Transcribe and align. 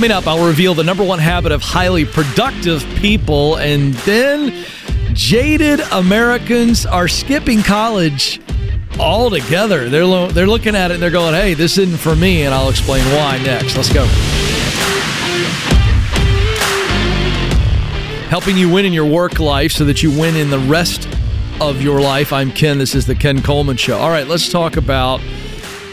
Coming 0.00 0.12
up, 0.12 0.26
I'll 0.26 0.46
reveal 0.46 0.72
the 0.72 0.82
number 0.82 1.04
one 1.04 1.18
habit 1.18 1.52
of 1.52 1.60
highly 1.60 2.06
productive 2.06 2.82
people, 2.96 3.56
and 3.56 3.92
then 4.06 4.64
jaded 5.12 5.80
Americans 5.92 6.86
are 6.86 7.06
skipping 7.06 7.62
college 7.62 8.40
altogether. 8.98 9.90
They're 9.90 10.06
lo- 10.06 10.30
they're 10.30 10.46
looking 10.46 10.74
at 10.74 10.90
it 10.90 10.94
and 10.94 11.02
they're 11.02 11.10
going, 11.10 11.34
"Hey, 11.34 11.52
this 11.52 11.76
isn't 11.76 11.98
for 11.98 12.16
me," 12.16 12.44
and 12.44 12.54
I'll 12.54 12.70
explain 12.70 13.04
why 13.14 13.42
next. 13.44 13.76
Let's 13.76 13.92
go. 13.92 14.06
Helping 18.30 18.56
you 18.56 18.70
win 18.70 18.86
in 18.86 18.94
your 18.94 19.04
work 19.04 19.38
life 19.38 19.70
so 19.70 19.84
that 19.84 20.02
you 20.02 20.10
win 20.10 20.34
in 20.34 20.48
the 20.48 20.60
rest 20.60 21.06
of 21.60 21.82
your 21.82 22.00
life. 22.00 22.32
I'm 22.32 22.52
Ken. 22.52 22.78
This 22.78 22.94
is 22.94 23.04
the 23.04 23.14
Ken 23.14 23.42
Coleman 23.42 23.76
Show. 23.76 23.98
All 23.98 24.08
right, 24.08 24.26
let's 24.26 24.48
talk 24.48 24.78
about 24.78 25.20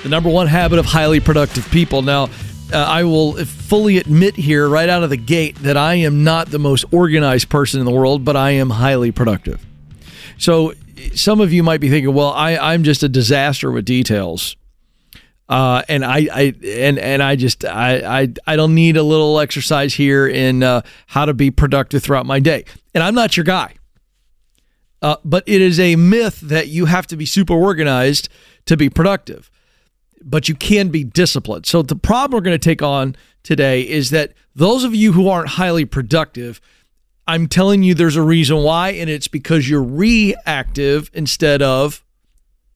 the 0.04 0.08
number 0.08 0.30
one 0.30 0.48
habit 0.48 0.80
of 0.80 0.86
highly 0.86 1.20
productive 1.20 1.70
people. 1.72 2.04
Now, 2.04 2.30
uh, 2.74 2.78
I 2.78 3.04
will 3.04 3.34
fully 3.46 3.98
admit 3.98 4.36
here, 4.36 4.68
right 4.68 4.90
out 4.90 5.04
of 5.04 5.10
the 5.10 5.18
gate, 5.18 5.56
that 5.58 5.78
I 5.78 5.96
am 5.96 6.24
not 6.24 6.50
the 6.50 6.60
most 6.60 6.86
organized 6.92 7.50
person 7.50 7.80
in 7.80 7.86
the 7.86 7.92
world, 7.92 8.26
but 8.26 8.36
I 8.36 8.52
am 8.52 8.72
highly 8.72 9.12
productive. 9.12 9.66
So, 10.38 10.74
some 11.16 11.40
of 11.42 11.54
you 11.54 11.64
might 11.64 11.80
be 11.80 11.90
thinking, 11.90 12.14
well, 12.14 12.32
I, 12.32 12.58
I'm 12.58 12.84
just 12.84 13.04
a 13.04 13.10
disaster 13.10 13.72
with 13.72 13.86
details. 13.86 14.56
Uh, 15.50 15.82
and 15.88 16.04
I, 16.04 16.28
I 16.34 16.54
and 16.66 17.00
and 17.00 17.24
I 17.24 17.38
just 17.38 17.64
I, 17.64 18.22
I 18.24 18.34
I 18.46 18.56
don't 18.58 18.76
need 18.76 18.98
a 18.98 19.04
little 19.04 19.40
exercise 19.40 19.94
here 19.94 20.28
in 20.28 20.62
uh, 20.62 20.82
how 21.06 21.24
to 21.24 21.34
be 21.34 21.52
productive 21.52 22.04
throughout 22.04 22.26
my 22.26 22.42
day. 22.42 22.66
And 22.94 23.02
I'm 23.02 23.16
not 23.16 23.38
your 23.38 23.46
guy. 23.46 23.76
Uh, 25.02 25.16
but 25.24 25.44
it 25.48 25.62
is 25.62 25.80
a 25.80 25.96
myth 25.96 26.42
that 26.42 26.68
you 26.68 26.86
have 26.86 27.08
to 27.08 27.16
be 27.16 27.26
super 27.26 27.54
organized 27.54 28.28
to 28.66 28.76
be 28.76 28.90
productive 28.90 29.50
but 30.24 30.50
you 30.50 30.56
can 30.56 30.90
be 30.90 31.04
disciplined. 31.04 31.66
So 31.66 31.82
the 31.82 31.96
problem 31.96 32.38
we're 32.38 32.44
going 32.44 32.60
to 32.60 32.70
take 32.70 32.82
on 32.82 33.16
today 33.44 33.82
is 33.82 34.10
that 34.10 34.34
those 34.56 34.84
of 34.84 34.96
you 34.96 35.14
who 35.14 35.30
aren't 35.30 35.50
highly 35.50 35.86
productive, 35.86 36.60
I'm 37.28 37.48
telling 37.48 37.84
you 37.84 37.94
there's 37.94 38.16
a 38.16 38.22
reason 38.22 38.58
why, 38.58 38.90
and 38.90 39.10
it's 39.10 39.28
because 39.28 39.70
you're 39.70 39.84
reactive 39.84 41.10
instead 41.14 41.62
of 41.62 42.04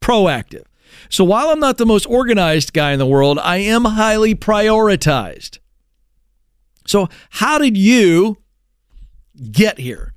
proactive. 0.01 0.65
So 1.09 1.23
while 1.23 1.49
I'm 1.49 1.59
not 1.59 1.77
the 1.77 1.85
most 1.85 2.05
organized 2.05 2.73
guy 2.73 2.91
in 2.91 2.99
the 2.99 3.05
world, 3.05 3.39
I 3.39 3.57
am 3.57 3.85
highly 3.85 4.35
prioritized. 4.35 5.59
So, 6.85 7.09
how 7.29 7.57
did 7.57 7.77
you 7.77 8.37
get 9.51 9.77
here 9.77 10.13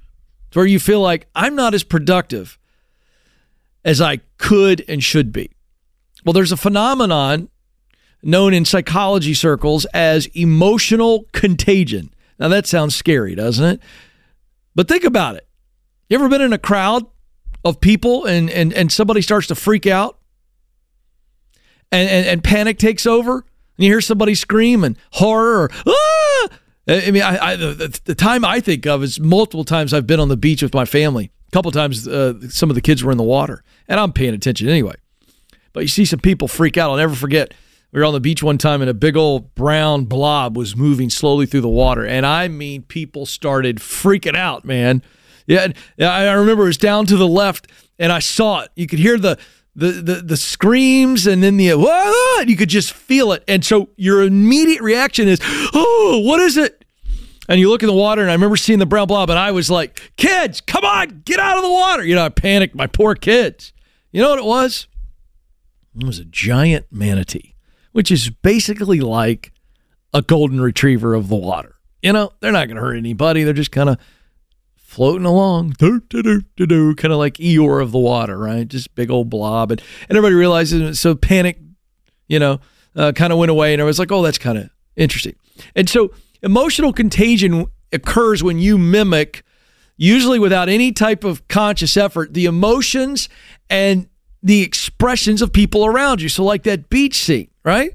to 0.50 0.58
where 0.58 0.66
you 0.66 0.80
feel 0.80 1.00
like 1.00 1.27
I'm 1.34 1.54
not 1.54 1.74
as 1.74 1.84
productive 1.84 2.58
as 3.84 4.00
I 4.00 4.18
could 4.38 4.84
and 4.88 5.02
should 5.02 5.30
be? 5.30 5.50
Well, 6.25 6.33
there's 6.33 6.53
a 6.53 6.56
phenomenon 6.56 7.48
known 8.22 8.55
in 8.55 8.64
psychology 8.64 9.34
circles 9.34 9.84
as 9.86 10.27
emotional 10.28 11.27
contagion. 11.33 12.11
Now, 12.39 12.48
that 12.48 12.67
sounds 12.67 12.97
scary, 12.97 13.34
doesn't 13.34 13.64
it? 13.64 13.80
But 14.75 14.89
think 14.89 15.05
about 15.05 15.36
it. 15.36 15.47
You 16.08 16.17
ever 16.17 16.28
been 16.28 16.41
in 16.41 16.52
a 16.52 16.58
crowd 16.58 17.05
of 17.64 17.80
people 17.80 18.25
and, 18.25 18.50
and, 18.50 18.72
and 18.72 18.91
somebody 18.91 19.22
starts 19.22 19.47
to 19.48 19.55
freak 19.55 19.86
out 19.86 20.19
and, 21.92 22.08
and, 22.08 22.27
and 22.27 22.45
panic 22.45 22.78
takes 22.78 23.06
over? 23.06 23.36
And 23.77 23.84
you 23.84 23.91
hear 23.91 24.00
somebody 24.00 24.34
scream 24.34 24.84
and 24.84 24.97
horror 25.12 25.62
or, 25.62 25.70
ah! 25.86 26.48
I 26.86 27.11
mean, 27.11 27.22
I, 27.22 27.39
I 27.39 27.56
the, 27.56 28.00
the, 28.05 28.14
time 28.14 28.45
I 28.45 28.61
think 28.61 28.86
of 28.86 29.02
is 29.02 29.19
multiple 29.19 29.64
times 29.64 29.95
I've 29.95 30.06
been 30.06 30.20
on 30.20 30.28
the 30.28 30.36
beach 30.36 30.62
with 30.62 30.75
my 30.75 30.84
family. 30.84 31.30
A 31.48 31.50
couple 31.50 31.70
times, 31.70 32.06
uh, 32.06 32.34
some 32.50 32.69
of 32.69 32.75
the 32.75 32.83
kids 32.83 33.02
were 33.02 33.11
in 33.11 33.17
the 33.17 33.25
water, 33.25 33.64
and 33.89 33.98
I'm 33.98 34.12
paying 34.12 34.34
attention 34.34 34.69
anyway. 34.69 34.95
But 35.75 35.80
you 35.80 35.89
see 35.89 36.06
some 36.06 36.20
people 36.20 36.48
freak 36.48 36.78
out. 36.78 36.89
I'll 36.89 36.97
never 36.97 37.14
forget. 37.14 37.53
We 37.92 38.00
were 38.00 38.06
on 38.06 38.14
the 38.14 38.20
beach 38.20 38.42
one 38.42 38.56
time 38.56 38.80
and 38.80 38.89
a 38.89 38.94
big 38.94 39.17
old 39.17 39.55
brown 39.55 40.06
blob 40.06 40.56
was 40.56 40.75
moving 40.75 41.11
slowly 41.11 41.44
through 41.44 41.61
the 41.61 41.69
water. 41.69 42.06
And 42.06 42.25
I 42.25 42.48
mean, 42.48 42.83
people 42.83 43.27
started 43.27 43.77
freaking 43.77 44.34
out, 44.34 44.64
man. 44.64 45.02
Yeah, 45.46 45.68
I 46.01 46.33
remember 46.33 46.63
it 46.64 46.68
was 46.68 46.79
down 46.79 47.05
to 47.07 47.17
the 47.17 47.29
left 47.29 47.70
and 47.98 48.11
I 48.11 48.20
saw 48.20 48.61
it. 48.61 48.70
You 48.74 48.86
could 48.86 48.98
hear 48.98 49.18
the 49.18 49.39
the 49.77 49.89
the, 49.89 50.14
the 50.14 50.36
screams 50.36 51.27
and 51.27 51.42
then 51.42 51.57
the 51.57 51.67
you 52.46 52.57
could 52.57 52.68
just 52.68 52.92
feel 52.92 53.33
it. 53.33 53.45
And 53.46 53.64
so 53.64 53.90
your 53.96 54.23
immediate 54.23 54.80
reaction 54.80 55.29
is, 55.29 55.40
"Oh, 55.42 56.23
what 56.24 56.40
is 56.40 56.57
it?" 56.57 56.84
And 57.48 57.61
you 57.61 57.68
look 57.68 57.83
in 57.83 57.89
the 57.89 57.92
water, 57.92 58.23
and 58.23 58.30
I 58.30 58.34
remember 58.34 58.57
seeing 58.57 58.79
the 58.79 58.86
brown 58.86 59.07
blob, 59.07 59.29
and 59.29 59.39
I 59.39 59.51
was 59.51 59.70
like, 59.70 60.01
"Kids, 60.17 60.61
come 60.61 60.84
on, 60.84 61.23
get 61.24 61.39
out 61.39 61.58
of 61.58 61.63
the 61.63 61.70
water!" 61.70 62.05
You 62.05 62.14
know, 62.14 62.24
I 62.24 62.29
panicked. 62.30 62.74
My 62.74 62.86
poor 62.86 63.14
kids. 63.14 63.73
You 64.13 64.23
know 64.23 64.30
what 64.30 64.39
it 64.39 64.45
was? 64.45 64.86
It 65.96 66.06
was 66.06 66.18
a 66.18 66.24
giant 66.24 66.86
manatee, 66.90 67.55
which 67.92 68.10
is 68.10 68.30
basically 68.30 69.00
like 69.00 69.52
a 70.12 70.22
golden 70.22 70.60
retriever 70.60 71.14
of 71.14 71.28
the 71.28 71.36
water. 71.36 71.77
You 72.02 72.12
know, 72.12 72.32
they're 72.40 72.52
not 72.52 72.66
going 72.66 72.77
to 72.77 72.82
hurt 72.82 72.96
anybody. 72.96 73.44
They're 73.44 73.55
just 73.55 73.72
kind 73.72 73.88
of 73.88 73.98
floating 74.77 75.24
along, 75.27 75.72
kind 75.72 76.02
of 76.04 77.18
like 77.18 77.34
Eeyore 77.34 77.83
of 77.83 77.92
the 77.92 77.98
water, 77.98 78.38
right? 78.38 78.68
Just 78.68 78.94
big 78.94 79.10
old 79.10 79.28
blob. 79.28 79.72
And, 79.72 79.83
and 80.08 80.16
everybody 80.16 80.34
realizes. 80.34 81.00
So 81.00 81.14
panic, 81.14 81.58
you 82.28 82.38
know, 82.38 82.60
uh, 82.94 83.12
kind 83.12 83.33
of 83.33 83.38
went 83.38 83.50
away. 83.50 83.72
And 83.72 83.83
I 83.83 83.84
was 83.84 83.98
like, 83.98 84.12
oh, 84.12 84.22
that's 84.22 84.38
kind 84.38 84.58
of 84.58 84.70
interesting. 84.96 85.34
And 85.74 85.88
so 85.88 86.12
emotional 86.42 86.92
contagion 86.92 87.66
occurs 87.92 88.42
when 88.42 88.58
you 88.58 88.78
mimic, 88.78 89.42
usually 89.96 90.38
without 90.38 90.68
any 90.68 90.92
type 90.92 91.24
of 91.24 91.46
conscious 91.48 91.96
effort, 91.96 92.34
the 92.34 92.44
emotions 92.44 93.28
and 93.70 94.08
the 94.44 94.62
expressions 94.62 95.42
of 95.42 95.52
people 95.52 95.84
around 95.84 96.20
you. 96.20 96.28
So, 96.28 96.44
like 96.44 96.62
that 96.64 96.90
beach 96.90 97.18
scene, 97.18 97.48
right? 97.64 97.92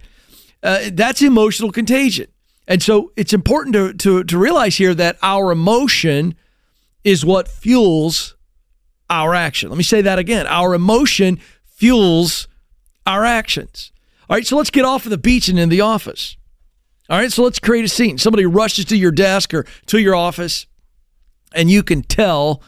Uh, 0.62 0.90
that's 0.92 1.22
emotional 1.22 1.72
contagion. 1.72 2.28
And 2.68 2.84
so 2.84 3.12
it's 3.16 3.34
important 3.34 3.74
to, 3.74 3.94
to, 3.94 4.24
to 4.26 4.38
realize 4.38 4.76
here 4.76 4.94
that 4.94 5.18
our 5.22 5.52
emotion 5.52 6.36
is 7.04 7.26
what 7.26 7.48
fuels 7.48 8.36
our 9.10 9.34
action. 9.34 9.70
Let 9.70 9.78
me 9.78 9.84
say 9.84 10.02
that 10.02 10.20
again. 10.20 10.46
Our 10.48 10.74
emotion 10.74 11.40
fuels 11.66 12.48
our 13.08 13.26
actions. 13.26 13.92
All 14.30 14.36
right, 14.36 14.46
so 14.46 14.58
let's 14.58 14.70
get 14.70 14.86
off 14.86 15.06
of 15.06 15.10
the 15.10 15.18
beach 15.18 15.48
and 15.48 15.58
in 15.58 15.70
the 15.70 15.82
office. 15.82 16.38
All 17.10 17.18
right, 17.18 17.32
so 17.32 17.44
let's 17.44 17.58
create 17.58 17.86
a 17.86 17.90
scene. 17.90 18.20
Somebody 18.20 18.46
rushes 18.46 18.86
to 18.86 18.98
your 18.98 19.12
desk 19.12 19.52
or 19.54 19.66
to 19.88 20.00
your 20.00 20.14
office, 20.14 20.68
and 21.54 21.72
you 21.72 21.82
can 21.82 22.04
tell 22.04 22.62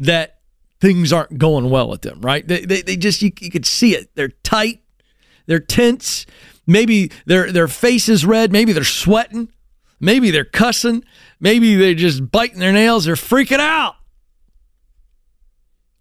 that 0.00 0.39
things 0.80 1.12
aren't 1.12 1.38
going 1.38 1.70
well 1.70 1.88
with 1.88 2.02
them, 2.02 2.20
right? 2.20 2.46
They, 2.46 2.64
they, 2.64 2.82
they 2.82 2.96
just, 2.96 3.22
you, 3.22 3.30
you 3.40 3.50
could 3.50 3.66
see 3.66 3.94
it. 3.94 4.14
They're 4.14 4.28
tight, 4.42 4.82
they're 5.46 5.60
tense. 5.60 6.26
Maybe 6.66 7.10
their, 7.26 7.50
their 7.50 7.68
face 7.68 8.08
is 8.08 8.24
red. 8.24 8.52
Maybe 8.52 8.72
they're 8.72 8.84
sweating. 8.84 9.50
Maybe 9.98 10.30
they're 10.30 10.44
cussing. 10.44 11.04
Maybe 11.40 11.74
they're 11.74 11.94
just 11.94 12.30
biting 12.30 12.60
their 12.60 12.72
nails. 12.72 13.04
They're 13.04 13.14
freaking 13.16 13.58
out. 13.58 13.96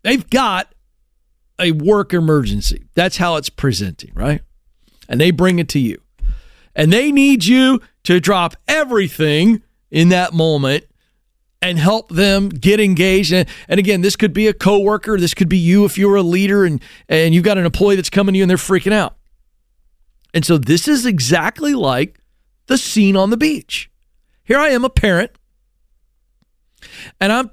They've 0.04 0.30
got 0.30 0.74
a 1.60 1.72
work 1.72 2.14
emergency. 2.14 2.86
That's 2.94 3.18
how 3.18 3.36
it's 3.36 3.50
presenting, 3.50 4.12
right? 4.14 4.42
And 5.10 5.20
they 5.20 5.32
bring 5.32 5.60
it 5.60 5.68
to 5.70 5.80
you. 5.80 6.02
And 6.76 6.94
they 6.94 7.12
need 7.12 7.46
you 7.46 7.82
to 8.04 8.20
drop 8.20 8.56
everything 8.68 9.62
in 9.92 10.10
that 10.10 10.34
moment 10.34 10.86
and 11.62 11.78
help 11.78 12.09
them 12.09 12.50
get 12.50 12.80
engaged. 12.80 13.34
And, 13.34 13.47
and 13.68 13.80
again, 13.80 14.02
this 14.02 14.16
could 14.16 14.34
be 14.34 14.47
a 14.47 14.53
coworker, 14.53 15.20
this 15.20 15.34
could 15.34 15.50
be 15.50 15.58
you 15.58 15.86
if 15.86 15.97
you're 15.97 16.16
a 16.16 16.24
leader 16.24 16.66
and 16.66 16.81
and 17.08 17.34
you've 17.34 17.44
got 17.44 17.58
an 17.58 17.66
employee 17.66 17.96
that's 17.96 18.09
coming 18.09 18.34
to 18.34 18.38
you 18.38 18.44
and 18.44 18.50
they're 18.50 18.58
freaking 18.58 18.94
out. 18.94 19.18
And 20.34 20.46
so 20.46 20.58
this 20.58 20.88
is 20.88 21.06
exactly 21.06 21.74
like 21.74 22.19
the 22.68 22.78
scene 22.78 23.16
on 23.18 23.30
the 23.30 23.38
beach. 23.38 23.90
Here 24.44 24.59
I 24.59 24.69
am, 24.69 24.86
a 24.86 24.90
parent, 24.90 25.31
and 27.19 27.31
I'm 27.31 27.52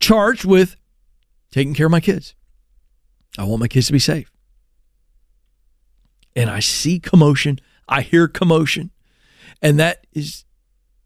charged 0.00 0.44
with 0.44 0.76
taking 1.50 1.74
care 1.74 1.86
of 1.86 1.92
my 1.92 2.00
kids. 2.00 2.34
I 3.38 3.44
want 3.44 3.60
my 3.60 3.68
kids 3.68 3.86
to 3.86 3.92
be 3.92 3.98
safe. 3.98 4.30
And 6.36 6.50
I 6.50 6.60
see 6.60 6.98
commotion, 6.98 7.60
I 7.88 8.02
hear 8.02 8.26
commotion, 8.26 8.90
and 9.62 9.78
that 9.78 10.06
is 10.12 10.44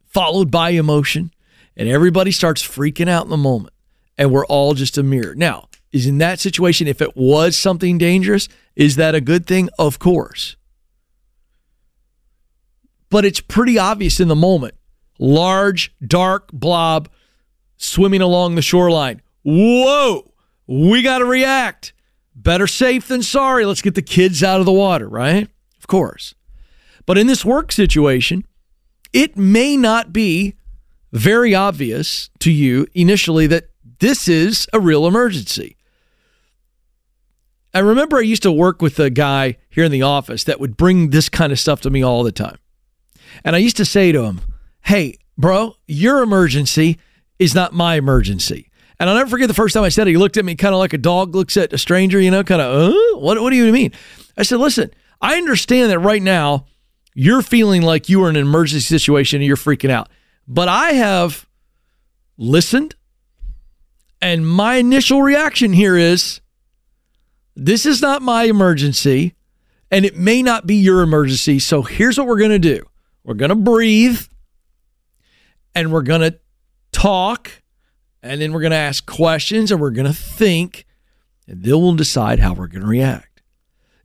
followed 0.07 0.51
by 0.51 0.71
emotion 0.71 1.33
and 1.79 1.89
everybody 1.89 2.33
starts 2.33 2.63
freaking 2.63 3.09
out 3.09 3.25
in 3.25 3.31
the 3.31 3.37
moment 3.39 3.73
and 4.19 4.33
we're 4.33 4.45
all 4.47 4.75
just 4.75 4.99
a 4.99 5.03
mirror. 5.03 5.35
Now, 5.35 5.69
is 5.93 6.07
in 6.07 6.19
that 6.19 6.41
situation, 6.41 6.87
if 6.87 7.01
it 7.01 7.17
was 7.17 7.57
something 7.57 7.97
dangerous, 7.97 8.49
is 8.77 8.97
that 8.97 9.15
a 9.15 9.21
good 9.21 9.47
thing? 9.47 9.71
Of 9.79 9.99
course. 9.99 10.57
But 13.09 13.25
it's 13.25 13.41
pretty 13.41 13.79
obvious 13.79 14.21
in 14.21 14.29
the 14.29 14.37
moment. 14.37 14.75
Large, 15.19 15.95
dark 16.05 16.53
blob 16.53 17.09
swimming 17.77 18.21
along 18.21 18.55
the 18.55 18.63
shoreline. 18.63 19.23
Whoa, 19.45 20.31
we 20.67 21.01
got 21.03 21.19
to 21.19 21.25
react. 21.25 21.95
Better 22.35 22.67
safe 22.67 23.09
than 23.09 23.23
sorry. 23.23 23.65
Let's 23.65 23.83
get 23.83 23.95
the 23.95 24.03
kids 24.03 24.43
out 24.43 24.61
of 24.61 24.67
the 24.67 24.73
water, 24.73 25.09
right? 25.09 25.49
Of 25.79 25.87
course. 25.87 26.35
But 27.07 27.17
in 27.17 27.27
this 27.27 27.45
work 27.45 27.73
situation, 27.73 28.45
it 29.13 29.37
may 29.37 29.77
not 29.77 30.13
be 30.13 30.55
very 31.13 31.55
obvious 31.55 32.31
to 32.41 32.51
you 32.51 32.87
initially 32.95 33.47
that 33.47 33.71
this 34.01 34.29
is 34.29 34.67
a 34.73 34.81
real 34.81 35.07
emergency. 35.07 35.77
I 37.75 37.81
remember 37.81 38.17
I 38.17 38.23
used 38.23 38.43
to 38.45 38.53
work 38.53 38.81
with 38.81 38.99
a 38.99 39.11
guy 39.11 39.57
here 39.71 39.85
in 39.85 39.93
the 39.93 40.03
office 40.03 40.45
that 40.45 40.59
would 40.59 40.77
bring 40.77 41.11
this 41.11 41.29
kind 41.29 41.53
of 41.53 41.59
stuff 41.59 41.81
to 41.83 41.91
me 41.91 42.03
all 42.03 42.23
the 42.23 42.33
time. 42.33 42.59
And 43.45 43.55
I 43.55 43.59
used 43.59 43.77
to 43.77 43.85
say 43.85 44.11
to 44.13 44.23
him, 44.23 44.41
Hey, 44.83 45.19
bro, 45.37 45.77
your 45.87 46.23
emergency 46.23 46.99
is 47.39 47.55
not 47.55 47.73
my 47.73 47.97
emergency. 47.97 48.71
And 48.99 49.09
I'll 49.09 49.17
never 49.17 49.31
forget 49.31 49.49
the 49.49 49.55
first 49.55 49.75
time 49.75 49.85
I 49.85 49.91
said 49.91 50.09
it. 50.09 50.13
He 50.13 50.17
looked 50.17 50.37
at 50.37 50.45
me 50.45 50.55
kind 50.55 50.75
of 50.75 50.79
like 50.79 50.93
a 50.93 50.99
dog 50.99 51.35
looks 51.35 51.57
at 51.57 51.73
a 51.73 51.79
stranger, 51.79 52.21
you 52.21 52.31
know, 52.31 52.43
kind 52.43 52.61
of, 52.61 52.91
uh, 52.91 53.19
what, 53.19 53.41
what 53.41 53.51
do 53.51 53.57
you 53.57 53.71
mean? 53.73 53.93
I 54.37 54.43
said, 54.43 54.59
Listen, 54.59 54.91
I 55.21 55.37
understand 55.37 55.91
that 55.91 55.99
right 55.99 56.23
now 56.23 56.67
you're 57.15 57.43
feeling 57.43 57.83
like 57.83 58.09
you 58.09 58.23
are 58.25 58.31
in 58.31 58.37
an 58.37 58.43
emergency 58.43 58.81
situation 58.81 59.41
and 59.41 59.47
you're 59.47 59.57
freaking 59.57 59.91
out. 59.91 60.09
But 60.49 60.69
I 60.69 60.93
have 60.93 61.47
listened, 62.39 62.95
and 64.23 64.49
my 64.49 64.77
initial 64.77 65.23
reaction 65.23 65.75
here 65.75 65.97
is 65.97 66.41
this 67.55 67.85
is 67.85 68.01
not 68.01 68.23
my 68.23 68.45
emergency, 68.45 69.35
and 69.91 70.07
it 70.07 70.17
may 70.17 70.43
not 70.43 70.67
be 70.67 70.77
your 70.77 71.03
emergency. 71.03 71.59
So 71.59 71.83
here's 71.83 72.17
what 72.17 72.27
we're 72.27 72.39
going 72.39 72.51
to 72.51 72.59
do 72.59 72.83
we're 73.25 73.35
going 73.35 73.51
to 73.51 73.57
breathe, 73.57 74.23
and 75.75 75.93
we're 75.93 76.03
going 76.03 76.23
to 76.23 76.39
talk, 76.93 77.63
and 78.23 78.41
then 78.41 78.55
we're 78.55 78.63
going 78.63 78.71
to 78.71 78.77
ask 78.77 79.05
questions, 79.05 79.71
and 79.71 79.79
we're 79.79 79.91
going 79.91 80.07
to 80.07 80.15
think, 80.15 80.87
and 81.47 81.63
then 81.63 81.73
we'll 81.73 81.95
decide 81.95 82.39
how 82.39 82.55
we're 82.55 82.69
going 82.69 82.83
to 82.83 82.89
react. 82.89 83.38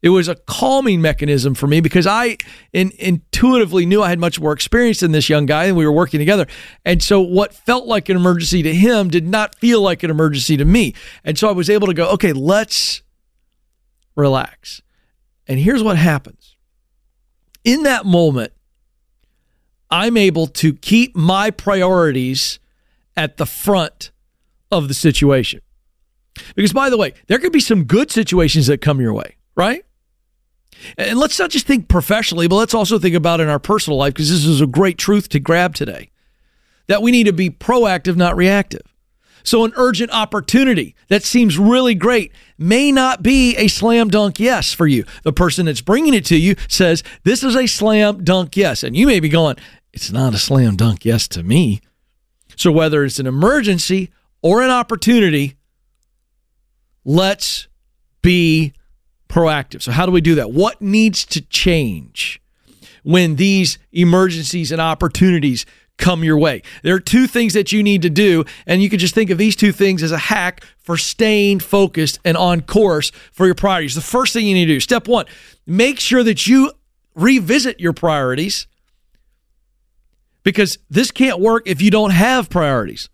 It 0.03 0.09
was 0.09 0.27
a 0.27 0.35
calming 0.35 1.01
mechanism 1.01 1.55
for 1.55 1.65
me 1.65 1.79
because 1.79 2.05
I 2.05 2.37
in, 2.73 2.91
intuitively 2.99 3.85
knew 3.85 4.03
I 4.03 4.09
had 4.09 4.19
much 4.19 4.37
more 4.37 4.51
experience 4.51 4.99
than 4.99 5.13
this 5.13 5.29
young 5.29 5.45
guy 5.45 5.63
and 5.63 5.77
we 5.77 5.85
were 5.85 5.93
working 5.93 6.19
together. 6.19 6.45
And 6.83 7.01
so 7.01 7.21
what 7.21 7.53
felt 7.53 7.87
like 7.87 8.09
an 8.09 8.17
emergency 8.17 8.61
to 8.63 8.73
him 8.75 9.07
did 9.07 9.25
not 9.25 9.55
feel 9.55 9.81
like 9.81 10.03
an 10.03 10.11
emergency 10.11 10.57
to 10.57 10.65
me. 10.65 10.93
And 11.23 11.39
so 11.39 11.47
I 11.47 11.53
was 11.53 11.69
able 11.69 11.87
to 11.87 11.93
go, 11.93 12.09
okay, 12.09 12.33
let's 12.33 13.01
relax. 14.13 14.81
And 15.47 15.57
here's 15.57 15.81
what 15.81 15.97
happens. 15.97 16.57
In 17.63 17.83
that 17.83 18.05
moment, 18.05 18.51
I'm 19.89 20.17
able 20.17 20.47
to 20.47 20.73
keep 20.73 21.15
my 21.15 21.49
priorities 21.49 22.59
at 23.15 23.37
the 23.37 23.45
front 23.45 24.11
of 24.69 24.89
the 24.89 24.93
situation. 24.93 25.61
Because, 26.55 26.73
by 26.73 26.89
the 26.89 26.97
way, 26.97 27.13
there 27.27 27.39
could 27.39 27.53
be 27.53 27.61
some 27.61 27.85
good 27.85 28.11
situations 28.11 28.67
that 28.67 28.81
come 28.81 28.99
your 28.99 29.13
way, 29.13 29.37
right? 29.55 29.85
And 30.97 31.17
let's 31.17 31.39
not 31.39 31.49
just 31.49 31.67
think 31.67 31.87
professionally, 31.87 32.47
but 32.47 32.55
let's 32.55 32.73
also 32.73 32.99
think 32.99 33.15
about 33.15 33.39
in 33.39 33.49
our 33.49 33.59
personal 33.59 33.97
life 33.97 34.13
because 34.13 34.29
this 34.29 34.45
is 34.45 34.61
a 34.61 34.67
great 34.67 34.97
truth 34.97 35.29
to 35.29 35.39
grab 35.39 35.75
today 35.75 36.09
that 36.87 37.01
we 37.01 37.11
need 37.11 37.25
to 37.25 37.33
be 37.33 37.49
proactive, 37.49 38.15
not 38.15 38.35
reactive. 38.35 38.81
So, 39.43 39.65
an 39.65 39.73
urgent 39.75 40.11
opportunity 40.11 40.95
that 41.09 41.23
seems 41.23 41.59
really 41.59 41.95
great 41.95 42.31
may 42.57 42.91
not 42.91 43.21
be 43.21 43.55
a 43.57 43.67
slam 43.67 44.09
dunk 44.09 44.39
yes 44.39 44.73
for 44.73 44.87
you. 44.87 45.03
The 45.23 45.33
person 45.33 45.65
that's 45.65 45.81
bringing 45.81 46.13
it 46.13 46.25
to 46.25 46.37
you 46.37 46.55
says, 46.69 47.03
This 47.23 47.43
is 47.43 47.55
a 47.55 47.67
slam 47.67 48.23
dunk 48.23 48.55
yes. 48.55 48.83
And 48.83 48.95
you 48.95 49.05
may 49.05 49.19
be 49.19 49.27
going, 49.27 49.57
It's 49.91 50.11
not 50.11 50.33
a 50.33 50.37
slam 50.37 50.77
dunk 50.77 51.03
yes 51.03 51.27
to 51.29 51.43
me. 51.43 51.81
So, 52.55 52.71
whether 52.71 53.03
it's 53.03 53.19
an 53.19 53.27
emergency 53.27 54.11
or 54.41 54.61
an 54.61 54.69
opportunity, 54.69 55.55
let's 57.03 57.67
be 58.21 58.73
proactive. 59.33 59.81
So, 59.81 59.91
how 59.91 60.05
do 60.05 60.11
we 60.11 60.21
do 60.21 60.35
that? 60.35 60.51
What 60.51 60.81
needs 60.81 61.25
to 61.25 61.41
change 61.41 62.39
when 63.01 63.35
these 63.35 63.79
emergencies 63.91 64.71
and 64.71 64.79
opportunities 64.79 65.65
come 65.97 66.23
your 66.23 66.37
way? 66.37 66.61
There 66.83 66.93
are 66.93 66.99
two 66.99 67.25
things 67.25 67.53
that 67.53 67.71
you 67.71 67.81
need 67.81 68.03
to 68.03 68.09
do, 68.09 68.45
and 68.67 68.83
you 68.83 68.89
can 68.89 68.99
just 68.99 69.15
think 69.15 69.31
of 69.31 69.39
these 69.39 69.55
two 69.55 69.71
things 69.71 70.03
as 70.03 70.11
a 70.11 70.17
hack 70.17 70.63
for 70.77 70.97
staying 70.97 71.61
focused 71.61 72.19
and 72.23 72.37
on 72.37 72.61
course 72.61 73.11
for 73.31 73.47
your 73.47 73.55
priorities. 73.55 73.95
The 73.95 74.01
first 74.01 74.33
thing 74.33 74.45
you 74.45 74.53
need 74.53 74.67
to 74.67 74.73
do, 74.73 74.79
step 74.79 75.07
one, 75.07 75.25
make 75.65 75.99
sure 75.99 76.23
that 76.23 76.45
you 76.45 76.71
revisit 77.15 77.79
your 77.79 77.93
priorities 77.93 78.67
because 80.43 80.77
this 80.89 81.09
can't 81.09 81.39
work 81.39 81.63
if 81.65 81.81
you 81.81 81.89
don't 81.89 82.11
have 82.11 82.49
priorities. 82.49 83.09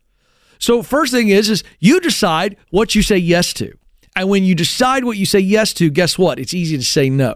So 0.57 0.83
first 0.83 1.13
thing 1.13 1.29
is 1.29 1.49
is 1.49 1.63
you 1.79 2.01
decide 2.01 2.57
what 2.71 2.93
you 2.93 3.01
say 3.01 3.17
yes 3.17 3.53
to. 3.53 3.78
And 4.19 4.27
when 4.27 4.43
you 4.43 4.53
decide 4.53 5.05
what 5.05 5.15
you 5.15 5.25
say 5.25 5.39
yes 5.39 5.71
to, 5.75 5.89
guess 5.89 6.17
what? 6.17 6.39
It's 6.39 6.53
easy 6.53 6.75
to 6.75 6.83
say 6.83 7.09
no. 7.09 7.35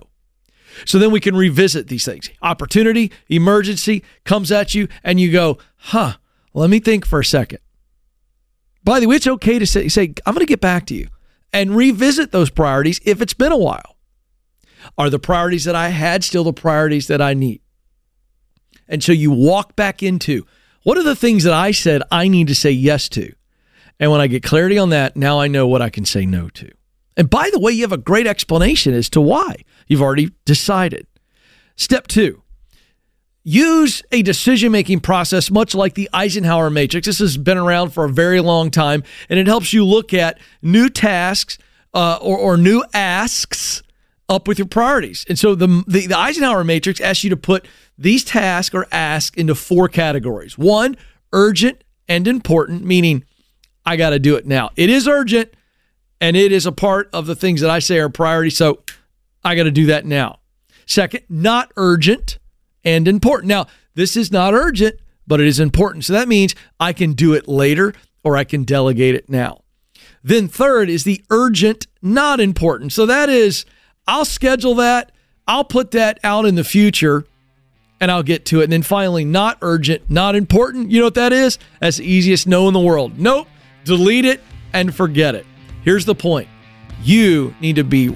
So 0.83 1.00
then 1.00 1.12
we 1.12 1.21
can 1.21 1.33
revisit 1.33 1.88
these 1.88 2.03
things. 2.03 2.30
Opportunity, 2.41 3.09
emergency 3.30 4.03
comes 4.25 4.51
at 4.51 4.75
you, 4.75 4.89
and 5.01 5.18
you 5.18 5.31
go, 5.31 5.59
huh, 5.77 6.15
let 6.53 6.69
me 6.69 6.81
think 6.81 7.06
for 7.06 7.21
a 7.21 7.25
second. 7.25 7.59
By 8.83 9.00
the 9.00 9.07
way, 9.07 9.15
it's 9.15 9.27
okay 9.27 9.59
to 9.59 9.65
say, 9.65 9.88
say 9.88 10.13
I'm 10.25 10.33
going 10.33 10.45
to 10.45 10.50
get 10.50 10.59
back 10.59 10.85
to 10.88 10.94
you 10.94 11.07
and 11.53 11.74
revisit 11.74 12.33
those 12.33 12.50
priorities 12.50 13.00
if 13.06 13.21
it's 13.21 13.33
been 13.33 13.53
a 13.53 13.57
while. 13.57 13.95
Are 14.97 15.09
the 15.09 15.19
priorities 15.19 15.63
that 15.63 15.75
I 15.75 15.88
had 15.88 16.21
still 16.25 16.44
the 16.44 16.51
priorities 16.51 17.07
that 17.07 17.21
I 17.21 17.33
need? 17.33 17.62
And 18.89 19.01
so 19.01 19.13
you 19.13 19.31
walk 19.31 19.77
back 19.77 20.03
into 20.03 20.45
what 20.83 20.97
are 20.97 21.03
the 21.03 21.15
things 21.15 21.45
that 21.45 21.53
I 21.53 21.71
said 21.71 22.01
I 22.12 22.27
need 22.27 22.47
to 22.47 22.56
say 22.56 22.71
yes 22.71 23.07
to? 23.09 23.31
And 23.99 24.11
when 24.11 24.21
I 24.21 24.27
get 24.27 24.43
clarity 24.43 24.77
on 24.77 24.89
that, 24.89 25.15
now 25.15 25.39
I 25.39 25.47
know 25.47 25.67
what 25.67 25.81
I 25.81 25.89
can 25.89 26.05
say 26.05 26.25
no 26.25 26.49
to. 26.49 26.71
And 27.15 27.29
by 27.29 27.49
the 27.51 27.59
way, 27.59 27.71
you 27.71 27.83
have 27.83 27.91
a 27.91 27.97
great 27.97 28.27
explanation 28.27 28.93
as 28.93 29.09
to 29.11 29.21
why. 29.21 29.57
You've 29.87 30.01
already 30.01 30.31
decided. 30.45 31.05
Step 31.75 32.07
two, 32.07 32.41
use 33.43 34.01
a 34.11 34.21
decision 34.21 34.71
making 34.71 35.01
process 35.01 35.51
much 35.51 35.75
like 35.75 35.93
the 35.93 36.09
Eisenhower 36.13 36.69
matrix. 36.69 37.07
This 37.07 37.19
has 37.19 37.37
been 37.37 37.57
around 37.57 37.91
for 37.91 38.05
a 38.05 38.09
very 38.09 38.39
long 38.39 38.71
time, 38.71 39.03
and 39.29 39.39
it 39.39 39.47
helps 39.47 39.73
you 39.73 39.85
look 39.85 40.13
at 40.13 40.39
new 40.61 40.89
tasks 40.89 41.57
uh, 41.93 42.17
or, 42.21 42.37
or 42.37 42.57
new 42.57 42.83
asks 42.93 43.83
up 44.29 44.47
with 44.47 44.57
your 44.57 44.67
priorities. 44.67 45.25
And 45.29 45.37
so 45.37 45.53
the, 45.53 45.83
the, 45.85 46.07
the 46.07 46.17
Eisenhower 46.17 46.63
matrix 46.63 46.99
asks 47.01 47.23
you 47.23 47.29
to 47.29 47.37
put 47.37 47.67
these 47.97 48.23
tasks 48.23 48.73
or 48.73 48.87
asks 48.91 49.37
into 49.37 49.53
four 49.53 49.87
categories. 49.87 50.57
One, 50.57 50.97
urgent 51.31 51.83
and 52.07 52.27
important, 52.27 52.83
meaning 52.83 53.25
I 53.85 53.97
got 53.97 54.12
to 54.12 54.19
do 54.19 54.35
it 54.35 54.45
now. 54.45 54.71
It 54.75 54.89
is 54.89 55.07
urgent 55.07 55.53
and 56.21 56.38
it 56.38 56.51
is 56.51 56.65
a 56.65 56.71
part 56.71 57.09
of 57.12 57.25
the 57.25 57.35
things 57.35 57.62
that 57.62 57.69
I 57.69 57.80
say 57.80 58.00
are 58.00 58.09
priority. 58.09 58.50
So 58.50 58.80
I 59.44 59.56
got 59.56 59.63
to 59.63 59.71
do 59.71 59.88
that 59.88 60.06
now. 60.06 60.39
Second, 60.85 61.24
not 61.30 61.71
urgent 61.75 62.39
and 62.83 63.07
important. 63.07 63.50
Now, 63.50 63.68
this 63.95 64.15
is 64.15 64.31
not 64.31 64.53
urgent, 64.53 64.95
but 65.27 65.39
it 65.39 65.47
is 65.47 65.59
important. 65.59 66.06
So 66.06 66.13
that 66.13 66.27
means 66.27 66.56
I 66.80 66.94
can 66.94 67.13
do 67.13 67.33
it 67.33 67.47
later 67.47 67.94
or 68.24 68.38
I 68.38 68.44
can 68.44 68.63
delegate 68.63 69.15
it 69.15 69.30
now. 69.30 69.63
Then, 70.24 70.47
third 70.47 70.89
is 70.89 71.03
the 71.03 71.21
urgent, 71.29 71.88
not 72.01 72.39
important. 72.39 72.94
So 72.94 73.06
that 73.06 73.27
is, 73.27 73.65
I'll 74.07 74.24
schedule 74.24 74.75
that, 74.75 75.12
I'll 75.45 75.65
put 75.65 75.91
that 75.91 76.19
out 76.24 76.45
in 76.45 76.55
the 76.55 76.63
future 76.63 77.25
and 78.00 78.10
I'll 78.10 78.24
get 78.24 78.46
to 78.46 78.62
it. 78.62 78.65
And 78.65 78.74
then 78.74 78.84
finally, 78.84 79.25
not 79.25 79.57
urgent, 79.62 80.10
not 80.10 80.36
important. 80.36 80.91
You 80.91 81.00
know 81.00 81.07
what 81.07 81.15
that 81.15 81.34
is? 81.34 81.60
That's 81.81 81.98
the 81.98 82.05
easiest 82.05 82.48
no 82.48 82.69
in 82.69 82.74
the 82.74 82.79
world. 82.79 83.19
Nope 83.19 83.48
delete 83.83 84.25
it, 84.25 84.41
and 84.73 84.93
forget 84.93 85.35
it. 85.35 85.45
Here's 85.83 86.05
the 86.05 86.15
point 86.15 86.47
you 87.01 87.53
need 87.59 87.75
to 87.75 87.83
be 87.83 88.07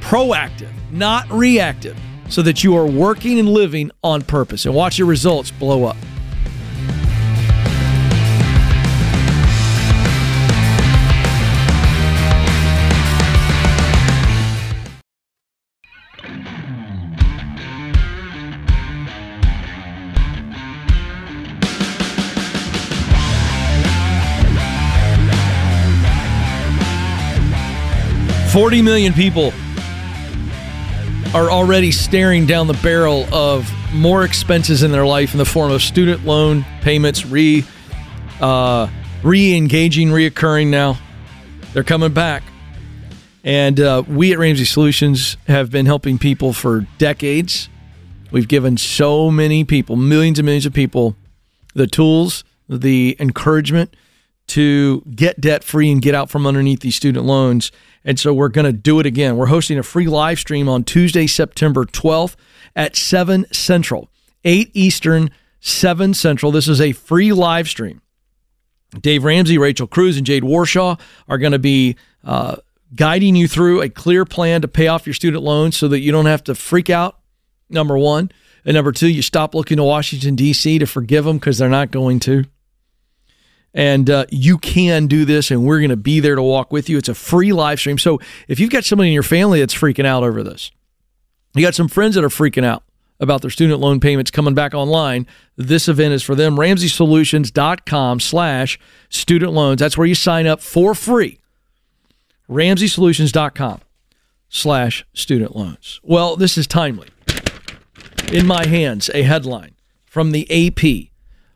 proactive, 0.00 0.70
not 0.90 1.30
reactive, 1.30 1.98
so 2.28 2.42
that 2.42 2.62
you 2.62 2.76
are 2.76 2.86
working 2.86 3.38
and 3.38 3.48
living 3.48 3.90
on 4.04 4.22
purpose 4.22 4.66
and 4.66 4.74
watch 4.74 4.98
your 4.98 5.08
results 5.08 5.50
blow 5.50 5.84
up. 5.84 5.96
40 28.52 28.82
million 28.82 29.12
people 29.12 29.52
are 31.34 31.48
already 31.52 31.92
staring 31.92 32.46
down 32.46 32.66
the 32.66 32.78
barrel 32.82 33.32
of 33.32 33.70
more 33.94 34.24
expenses 34.24 34.82
in 34.82 34.90
their 34.90 35.06
life 35.06 35.32
in 35.34 35.38
the 35.38 35.44
form 35.44 35.70
of 35.70 35.80
student 35.80 36.24
loan 36.24 36.66
payments, 36.80 37.24
re 37.24 37.64
uh, 38.40 38.88
re-engaging, 39.22 40.08
reoccurring 40.08 40.66
now. 40.66 40.98
They're 41.72 41.84
coming 41.84 42.12
back. 42.12 42.42
And 43.44 43.78
uh, 43.78 44.02
we 44.08 44.32
at 44.32 44.38
Ramsey 44.40 44.64
Solutions 44.64 45.36
have 45.46 45.70
been 45.70 45.86
helping 45.86 46.18
people 46.18 46.52
for 46.52 46.80
decades. 46.98 47.68
We've 48.32 48.48
given 48.48 48.76
so 48.76 49.30
many 49.30 49.62
people, 49.62 49.94
millions 49.94 50.40
and 50.40 50.46
millions 50.46 50.66
of 50.66 50.72
people, 50.72 51.14
the 51.74 51.86
tools, 51.86 52.42
the 52.68 53.16
encouragement 53.20 53.94
to 54.50 55.02
get 55.14 55.40
debt 55.40 55.64
free 55.64 55.90
and 55.90 56.02
get 56.02 56.14
out 56.14 56.30
from 56.30 56.46
underneath 56.46 56.80
these 56.80 56.96
student 56.96 57.24
loans. 57.24 57.70
And 58.04 58.18
so 58.18 58.32
we're 58.32 58.48
going 58.48 58.64
to 58.66 58.72
do 58.72 58.98
it 59.00 59.06
again. 59.06 59.36
We're 59.36 59.46
hosting 59.46 59.78
a 59.78 59.82
free 59.82 60.06
live 60.06 60.38
stream 60.38 60.68
on 60.68 60.84
Tuesday, 60.84 61.26
September 61.26 61.84
12th 61.84 62.36
at 62.74 62.96
7 62.96 63.46
Central, 63.52 64.08
8 64.44 64.70
Eastern, 64.74 65.30
7 65.60 66.14
Central. 66.14 66.50
This 66.50 66.68
is 66.68 66.80
a 66.80 66.92
free 66.92 67.32
live 67.32 67.68
stream. 67.68 68.00
Dave 69.00 69.22
Ramsey, 69.22 69.56
Rachel 69.56 69.86
Cruz, 69.86 70.16
and 70.16 70.26
Jade 70.26 70.42
Warshaw 70.42 70.98
are 71.28 71.38
going 71.38 71.52
to 71.52 71.60
be 71.60 71.96
uh, 72.24 72.56
guiding 72.94 73.36
you 73.36 73.46
through 73.46 73.82
a 73.82 73.88
clear 73.88 74.24
plan 74.24 74.62
to 74.62 74.68
pay 74.68 74.88
off 74.88 75.06
your 75.06 75.14
student 75.14 75.44
loans 75.44 75.76
so 75.76 75.86
that 75.88 76.00
you 76.00 76.10
don't 76.10 76.26
have 76.26 76.42
to 76.44 76.54
freak 76.56 76.90
out 76.90 77.18
number 77.68 77.96
one. 77.96 78.32
And 78.64 78.74
number 78.74 78.92
two, 78.92 79.08
you 79.08 79.22
stop 79.22 79.54
looking 79.54 79.76
to 79.76 79.84
Washington, 79.84 80.34
D.C. 80.34 80.80
to 80.80 80.86
forgive 80.86 81.24
them 81.24 81.38
because 81.38 81.58
they're 81.58 81.68
not 81.68 81.92
going 81.92 82.18
to. 82.20 82.44
And 83.72 84.10
uh, 84.10 84.26
you 84.30 84.58
can 84.58 85.06
do 85.06 85.24
this, 85.24 85.50
and 85.50 85.64
we're 85.64 85.78
going 85.78 85.90
to 85.90 85.96
be 85.96 86.18
there 86.20 86.34
to 86.34 86.42
walk 86.42 86.72
with 86.72 86.88
you. 86.88 86.98
It's 86.98 87.08
a 87.08 87.14
free 87.14 87.52
live 87.52 87.78
stream. 87.78 87.98
So 87.98 88.18
if 88.48 88.58
you've 88.58 88.70
got 88.70 88.84
somebody 88.84 89.10
in 89.10 89.14
your 89.14 89.22
family 89.22 89.60
that's 89.60 89.74
freaking 89.74 90.06
out 90.06 90.24
over 90.24 90.42
this, 90.42 90.72
you 91.54 91.62
got 91.62 91.74
some 91.74 91.88
friends 91.88 92.16
that 92.16 92.24
are 92.24 92.28
freaking 92.28 92.64
out 92.64 92.82
about 93.20 93.42
their 93.42 93.50
student 93.50 93.80
loan 93.80 94.00
payments 94.00 94.30
coming 94.30 94.54
back 94.54 94.74
online, 94.74 95.26
this 95.56 95.88
event 95.88 96.14
is 96.14 96.22
for 96.22 96.34
them. 96.34 96.56
RamseySolutions.com 96.56 98.18
slash 98.18 98.80
student 99.10 99.52
loans. 99.52 99.78
That's 99.78 99.98
where 99.98 100.06
you 100.06 100.14
sign 100.14 100.46
up 100.46 100.60
for 100.60 100.94
free. 100.94 101.38
RamseySolutions.com 102.48 103.80
slash 104.48 105.04
student 105.12 105.54
loans. 105.54 106.00
Well, 106.02 106.34
this 106.36 106.56
is 106.56 106.66
timely. 106.66 107.08
In 108.32 108.46
my 108.46 108.66
hands, 108.66 109.10
a 109.12 109.22
headline 109.22 109.74
from 110.06 110.32
the 110.32 110.46
AP 110.50 111.09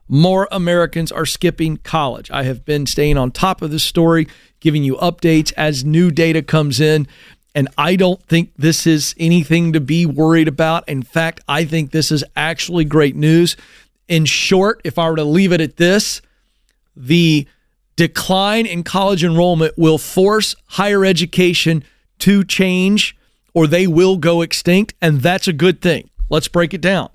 more 0.09 0.49
Americans 0.53 1.11
are 1.11 1.27
skipping 1.27 1.79
college. 1.79 2.31
I 2.31 2.45
have 2.45 2.65
been 2.65 2.87
staying 2.87 3.17
on 3.17 3.31
top 3.31 3.63
of 3.63 3.71
this 3.71 3.85
story, 3.85 4.29
giving 4.61 4.85
you 4.85 4.97
updates 4.97 5.53
as 5.57 5.85
new 5.85 6.11
data 6.11 6.43
comes 6.43 6.81
in. 6.81 7.07
And 7.55 7.69
I 7.79 7.97
don't 7.97 8.23
think 8.23 8.53
this 8.57 8.87
is 8.87 9.15
anything 9.19 9.73
to 9.73 9.81
be 9.81 10.07
worried 10.07 10.49
about. 10.49 10.89
In 10.89 11.03
fact, 11.03 11.41
I 11.49 11.65
think 11.65 11.91
this 11.91 12.11
is 12.11 12.25
actually 12.37 12.85
great 12.85 13.15
news. 13.15 13.57
In 14.09 14.25
short, 14.25 14.81
if 14.85 14.99
I 14.99 15.09
were 15.09 15.17
to 15.17 15.25
leave 15.25 15.53
it 15.53 15.61
at 15.61 15.77
this, 15.77 16.21
the 16.97 17.47
decline 17.97 18.67
in 18.67 18.83
college 18.83 19.23
enrollment 19.23 19.79
will 19.79 19.99
force 19.99 20.57
higher 20.67 21.05
education 21.05 21.85
to 22.19 22.45
change 22.45 23.17
or 23.55 23.67
they 23.67 23.87
will 23.87 24.17
go 24.17 24.43
extinct. 24.43 24.95
And 25.01 25.21
that's 25.21 25.47
a 25.47 25.53
good 25.53 25.81
thing. 25.81 26.11
Let's 26.29 26.49
break 26.49 26.75
it 26.75 26.81
down. 26.81 27.11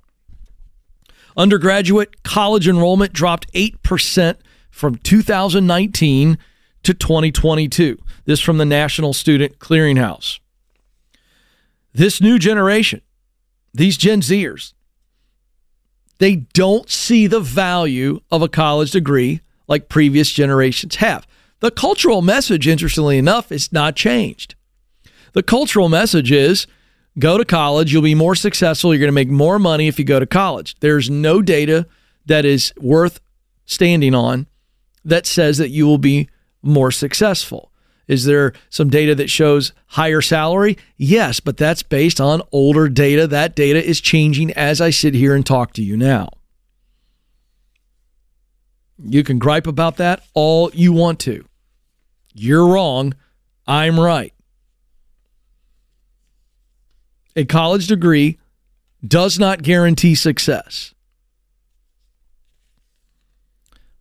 Undergraduate 1.40 2.22
college 2.24 2.68
enrollment 2.68 3.14
dropped 3.14 3.52
8% 3.54 4.36
from 4.70 4.96
2019 4.98 6.38
to 6.84 6.94
2022. 6.94 7.98
This 8.26 8.42
from 8.42 8.58
the 8.58 8.66
National 8.66 9.14
Student 9.14 9.58
Clearinghouse. 9.58 10.42
This 11.94 12.20
new 12.20 12.40
generation, 12.40 13.00
these 13.74 13.96
Gen 13.96 14.20
Zers, 14.20 14.74
they 16.18 16.36
don't 16.36 16.90
see 16.90 17.26
the 17.26 17.40
value 17.40 18.20
of 18.30 18.42
a 18.42 18.50
college 18.50 18.92
degree 18.92 19.40
like 19.70 19.88
previous 19.88 20.32
generations 20.32 20.98
have. 20.98 21.26
The 21.62 21.72
cultural 21.72 22.22
message, 22.22 22.68
interestingly 22.68 23.18
enough, 23.18 23.50
is 23.50 23.72
not 23.72 23.96
changed. 23.96 24.56
The 25.32 25.44
cultural 25.44 25.88
message 25.88 26.34
is 26.34 26.68
Go 27.18 27.38
to 27.38 27.46
college. 27.46 27.92
You'll 27.92 28.02
be 28.02 28.16
more 28.16 28.36
successful. 28.36 28.94
You're 28.94 29.00
going 29.00 29.08
to 29.08 29.14
make 29.14 29.30
more 29.30 29.58
money 29.58 29.88
if 29.88 29.98
you 29.98 30.06
go 30.06 30.20
to 30.20 30.26
college. 30.26 30.76
There's 30.80 31.10
no 31.10 31.42
data 31.42 31.88
that 32.26 32.46
is 32.46 32.74
worth 32.78 33.20
standing 33.66 34.14
on 34.14 34.48
that 35.04 35.26
says 35.26 35.58
that 35.58 35.70
you 35.70 35.86
will 35.86 35.98
be 35.98 36.30
more 36.62 36.92
successful. 36.92 37.72
Is 38.08 38.26
there 38.26 38.54
some 38.70 38.90
data 38.90 39.14
that 39.16 39.30
shows 39.30 39.72
higher 39.88 40.22
salary? 40.22 40.78
Yes, 40.98 41.40
but 41.40 41.58
that's 41.58 41.84
based 41.84 42.20
on 42.20 42.42
older 42.52 42.90
data. 42.90 43.28
That 43.28 43.56
data 43.56 43.84
is 43.84 44.02
changing 44.02 44.52
as 44.54 44.82
I 44.82 44.90
sit 44.90 45.14
here 45.14 45.36
and 45.36 45.46
talk 45.46 45.74
to 45.74 45.84
you 45.84 45.96
now. 45.96 46.30
You 49.02 49.24
can 49.24 49.40
gripe 49.40 49.68
about 49.68 49.98
that 49.98 50.24
all 50.34 50.72
you 50.74 50.92
want 50.92 51.20
to. 51.22 51.46
You're 52.34 52.68
wrong. 52.68 53.14
I'm 53.68 54.00
right 54.00 54.34
a 57.40 57.46
college 57.46 57.88
degree 57.88 58.38
does 59.06 59.40
not 59.40 59.62
guarantee 59.62 60.14
success. 60.14 60.94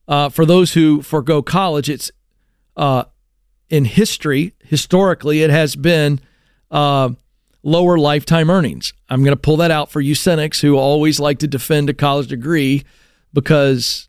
Uh, 0.08 0.28
for 0.28 0.44
those 0.44 0.72
who 0.72 1.02
forego 1.02 1.40
college, 1.40 1.88
it's 1.88 2.10
uh, 2.76 3.04
in 3.68 3.84
history, 3.84 4.54
historically, 4.64 5.42
it 5.42 5.50
has 5.50 5.76
been 5.76 6.18
uh, 6.72 7.10
lower 7.62 7.96
lifetime 7.96 8.50
earnings. 8.50 8.92
I'm 9.08 9.22
going 9.22 9.36
to 9.36 9.40
pull 9.40 9.58
that 9.58 9.70
out 9.70 9.88
for 9.88 10.00
you 10.00 10.16
cynics 10.16 10.60
who 10.60 10.76
always 10.76 11.20
like 11.20 11.38
to 11.38 11.46
defend 11.46 11.88
a 11.88 11.94
college 11.94 12.26
degree 12.26 12.82
because 13.32 14.08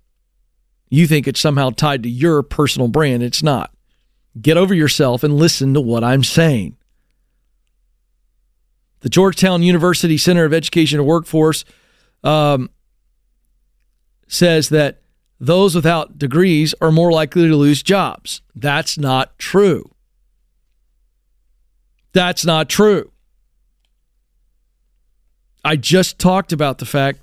you 0.89 1.05
think 1.05 1.27
it's 1.27 1.39
somehow 1.39 1.69
tied 1.69 2.01
to 2.01 2.09
your 2.09 2.41
personal 2.41 2.87
brand. 2.87 3.21
It's 3.21 3.43
not. 3.43 3.71
Get 4.41 4.57
over 4.57 4.73
yourself 4.73 5.23
and 5.23 5.37
listen 5.37 5.75
to 5.75 5.81
what 5.81 6.03
I'm 6.03 6.23
saying. 6.23 6.77
The 9.01 9.09
Georgetown 9.09 9.63
University 9.63 10.17
Center 10.17 10.45
of 10.45 10.53
Education 10.53 10.99
and 10.99 11.07
Workforce 11.07 11.63
um, 12.23 12.69
says 14.27 14.69
that 14.69 15.01
those 15.39 15.73
without 15.73 16.17
degrees 16.17 16.75
are 16.81 16.91
more 16.91 17.11
likely 17.11 17.47
to 17.47 17.55
lose 17.55 17.81
jobs. 17.81 18.41
That's 18.55 18.97
not 18.97 19.37
true. 19.39 19.89
That's 22.11 22.45
not 22.45 22.67
true. 22.67 23.11
I 25.63 25.75
just 25.75 26.19
talked 26.19 26.51
about 26.51 26.79
the 26.79 26.85
fact 26.85 27.19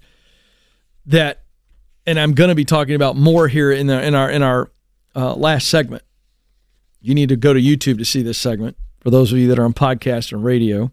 that, 1.06 1.42
and 2.06 2.18
I'm 2.18 2.32
going 2.32 2.48
to 2.48 2.54
be 2.54 2.64
talking 2.64 2.94
about 2.94 3.16
more 3.16 3.48
here 3.48 3.70
in 3.70 3.86
the 3.86 4.02
in 4.02 4.14
our 4.14 4.30
in 4.30 4.42
our 4.42 4.70
uh, 5.14 5.34
last 5.34 5.68
segment. 5.68 6.02
You 7.00 7.14
need 7.14 7.28
to 7.28 7.36
go 7.36 7.52
to 7.52 7.60
YouTube 7.60 7.98
to 7.98 8.04
see 8.04 8.22
this 8.22 8.38
segment 8.38 8.76
for 9.00 9.10
those 9.10 9.32
of 9.32 9.38
you 9.38 9.48
that 9.48 9.58
are 9.58 9.64
on 9.64 9.74
podcast 9.74 10.32
and 10.32 10.44
radio. 10.44 10.90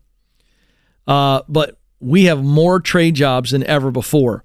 Uh, 1.07 1.41
but 1.48 1.77
we 2.00 2.25
have 2.25 2.43
more 2.43 2.79
trade 2.79 3.15
jobs 3.15 3.51
than 3.51 3.63
ever 3.63 3.91
before. 3.91 4.43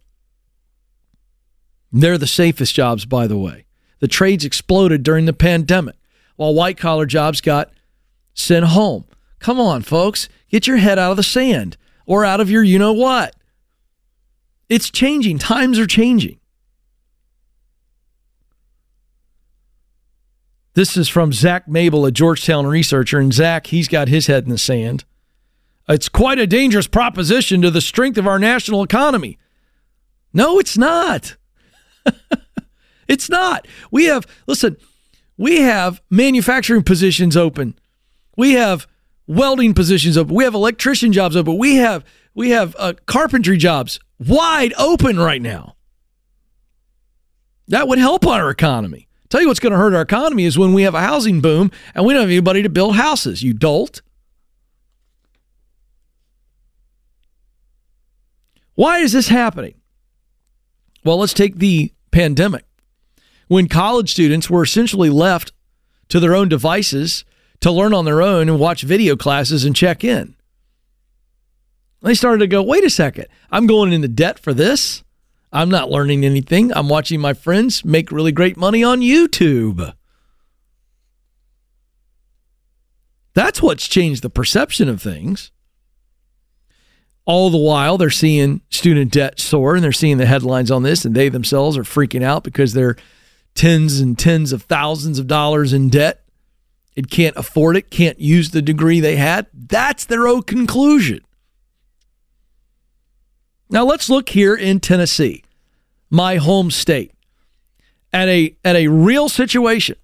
They're 1.93 2.19
the 2.19 2.27
safest 2.27 2.75
jobs, 2.75 3.05
by 3.05 3.27
the 3.27 3.39
way. 3.39 3.65
The 4.01 4.09
trades 4.09 4.45
exploded 4.45 5.03
during 5.03 5.25
the 5.25 5.33
pandemic 5.33 5.97
while 6.37 6.55
white 6.55 6.79
collar 6.79 7.07
jobs 7.07 7.41
got 7.41 7.73
sent 8.35 8.67
home. 8.67 9.05
Come 9.41 9.59
on, 9.59 9.83
folks, 9.83 10.29
get 10.49 10.67
your 10.67 10.77
head 10.77 10.99
out 10.99 11.13
of 11.13 11.17
the 11.17 11.23
sand 11.23 11.77
or 12.07 12.25
out 12.25 12.41
of 12.41 12.51
your 12.51 12.63
you 12.63 12.79
know 12.79 12.93
what. 12.93 13.35
It's 14.69 14.91
changing. 14.91 15.39
Times 15.39 15.79
are 15.79 15.87
changing. 15.87 16.39
This 20.75 20.97
is 20.97 21.09
from 21.09 21.33
Zack 21.33 21.67
Mabel, 21.67 22.07
a 22.07 22.13
Georgetown 22.13 22.67
researcher. 22.67 23.19
And 23.19 23.33
Zach, 23.33 23.69
he's 23.69 23.89
got 23.89 24.07
his 24.07 24.29
head 24.29 24.45
in 24.45 24.51
the 24.51 24.59
sand. 24.59 25.05
It's 25.89 26.09
quite 26.09 26.39
a 26.39 26.47
dangerous 26.47 26.87
proposition 26.87 27.63
to 27.63 27.71
the 27.71 27.81
strength 27.81 28.19
of 28.19 28.27
our 28.27 28.39
national 28.39 28.83
economy. 28.83 29.39
No, 30.33 30.59
it's 30.59 30.77
not. 30.77 31.37
it's 33.09 33.31
not. 33.31 33.67
We 33.91 34.05
have, 34.05 34.27
listen, 34.47 34.77
we 35.39 35.63
have 35.63 36.03
manufacturing 36.11 36.83
positions 36.83 37.37
open. 37.37 37.79
We 38.37 38.53
have 38.53 38.87
welding 39.27 39.73
positions 39.73 40.19
open. 40.19 40.35
We 40.35 40.45
have 40.45 40.55
electrician 40.55 41.13
jobs 41.13 41.37
open. 41.37 41.57
We 41.57 41.77
have 41.77 42.05
we 42.35 42.51
have 42.51 42.77
uh, 42.79 42.93
carpentry 43.07 43.57
jobs 43.57 43.99
wide 44.19 44.73
open 44.79 45.19
right 45.19 45.43
now. 45.43 45.75
That 47.67 47.89
would 47.89 47.99
help 47.99 48.27
our 48.27 48.49
economy. 48.49 49.09
Tell 49.29 49.41
you 49.41 49.49
what's 49.49 49.61
going 49.61 49.73
to 49.73 49.79
hurt 49.79 49.93
our 49.93 50.03
economy 50.03 50.45
is 50.45 50.57
when 50.57 50.73
we 50.73 50.83
have 50.83 50.95
a 50.95 51.01
housing 51.01 51.41
boom 51.41 51.71
and 51.95 52.07
we 52.07 52.15
don't 52.15 52.23
have 52.23 52.31
anybody 52.31 52.63
to 52.63 52.69
build 52.69 52.97
houses. 52.97 53.43
You 53.43 53.55
dolt. 53.55 54.03
Why 58.79 59.01
is 59.01 59.11
this 59.11 59.27
happening? 59.27 59.75
Well, 61.05 61.19
let's 61.19 61.35
take 61.35 61.57
the 61.57 61.93
pandemic. 62.13 62.65
When 63.49 63.67
college 63.67 64.13
students 64.13 64.49
were 64.49 64.63
essentially 64.63 65.11
left 65.11 65.53
to 66.11 66.21
their 66.21 66.37
own 66.37 66.49
devices 66.49 67.25
to 67.59 67.73
learn 67.73 67.93
on 67.93 68.05
their 68.05 68.23
own 68.23 68.49
and 68.49 68.61
watch 68.61 68.83
video 68.83 69.17
classes 69.17 69.65
and 69.65 69.75
check 69.75 70.05
in. 70.05 70.37
They 72.03 72.15
started 72.15 72.39
to 72.39 72.47
go, 72.47 72.63
wait 72.63 72.85
a 72.85 72.91
second, 72.91 73.27
I'm 73.51 73.67
going 73.67 73.93
into 73.93 74.07
debt 74.07 74.39
for 74.39 74.55
this. 74.55 75.03
I'm 75.53 75.71
not 75.71 75.91
learning 75.91 76.25
anything. 76.25 76.73
I'm 76.73 76.89
watching 76.89 77.21
my 77.21 77.35
friends 77.35 77.85
make 77.85 78.13
really 78.13 78.31
great 78.31 78.57
money 78.57 78.85
on 78.85 79.01
YouTube. 79.01 79.93
That's 83.35 83.61
what's 83.61 83.89
changed 83.89 84.23
the 84.23 84.31
perception 84.31 84.89
of 84.89 85.03
things. 85.03 85.51
All 87.29 87.51
the 87.51 87.59
while, 87.59 87.99
they're 87.99 88.09
seeing 88.09 88.63
student 88.71 89.13
debt 89.13 89.39
soar 89.39 89.75
and 89.75 89.85
they're 89.85 89.93
seeing 89.93 90.17
the 90.17 90.25
headlines 90.25 90.71
on 90.71 90.83
this, 90.83 91.05
and 91.05 91.15
they 91.15 91.29
themselves 91.29 91.77
are 91.77 91.83
freaking 91.83 92.23
out 92.23 92.43
because 92.43 92.73
they're 92.73 92.97
tens 93.55 94.01
and 94.01 94.19
tens 94.19 94.51
of 94.51 94.63
thousands 94.63 95.19
of 95.19 95.27
dollars 95.27 95.75
in 95.75 95.91
debt. 95.91 96.25
It 96.97 97.11
can't 97.11 97.37
afford 97.37 97.77
it, 97.77 97.91
can't 97.91 98.19
use 98.19 98.51
the 98.51 98.63
degree 98.63 98.99
they 99.01 99.17
had. 99.17 99.47
That's 99.53 100.07
their 100.07 100.27
own 100.27 100.43
conclusion. 100.45 101.21
Now 103.69 103.85
let's 103.85 104.09
look 104.09 104.31
here 104.31 104.55
in 104.55 104.81
Tennessee, 104.81 105.45
my 106.09 106.37
home 106.37 106.71
state, 106.71 107.13
at 108.11 108.29
a 108.29 108.57
at 108.65 108.75
a 108.75 108.89
real 108.89 109.29
situation. 109.29 109.97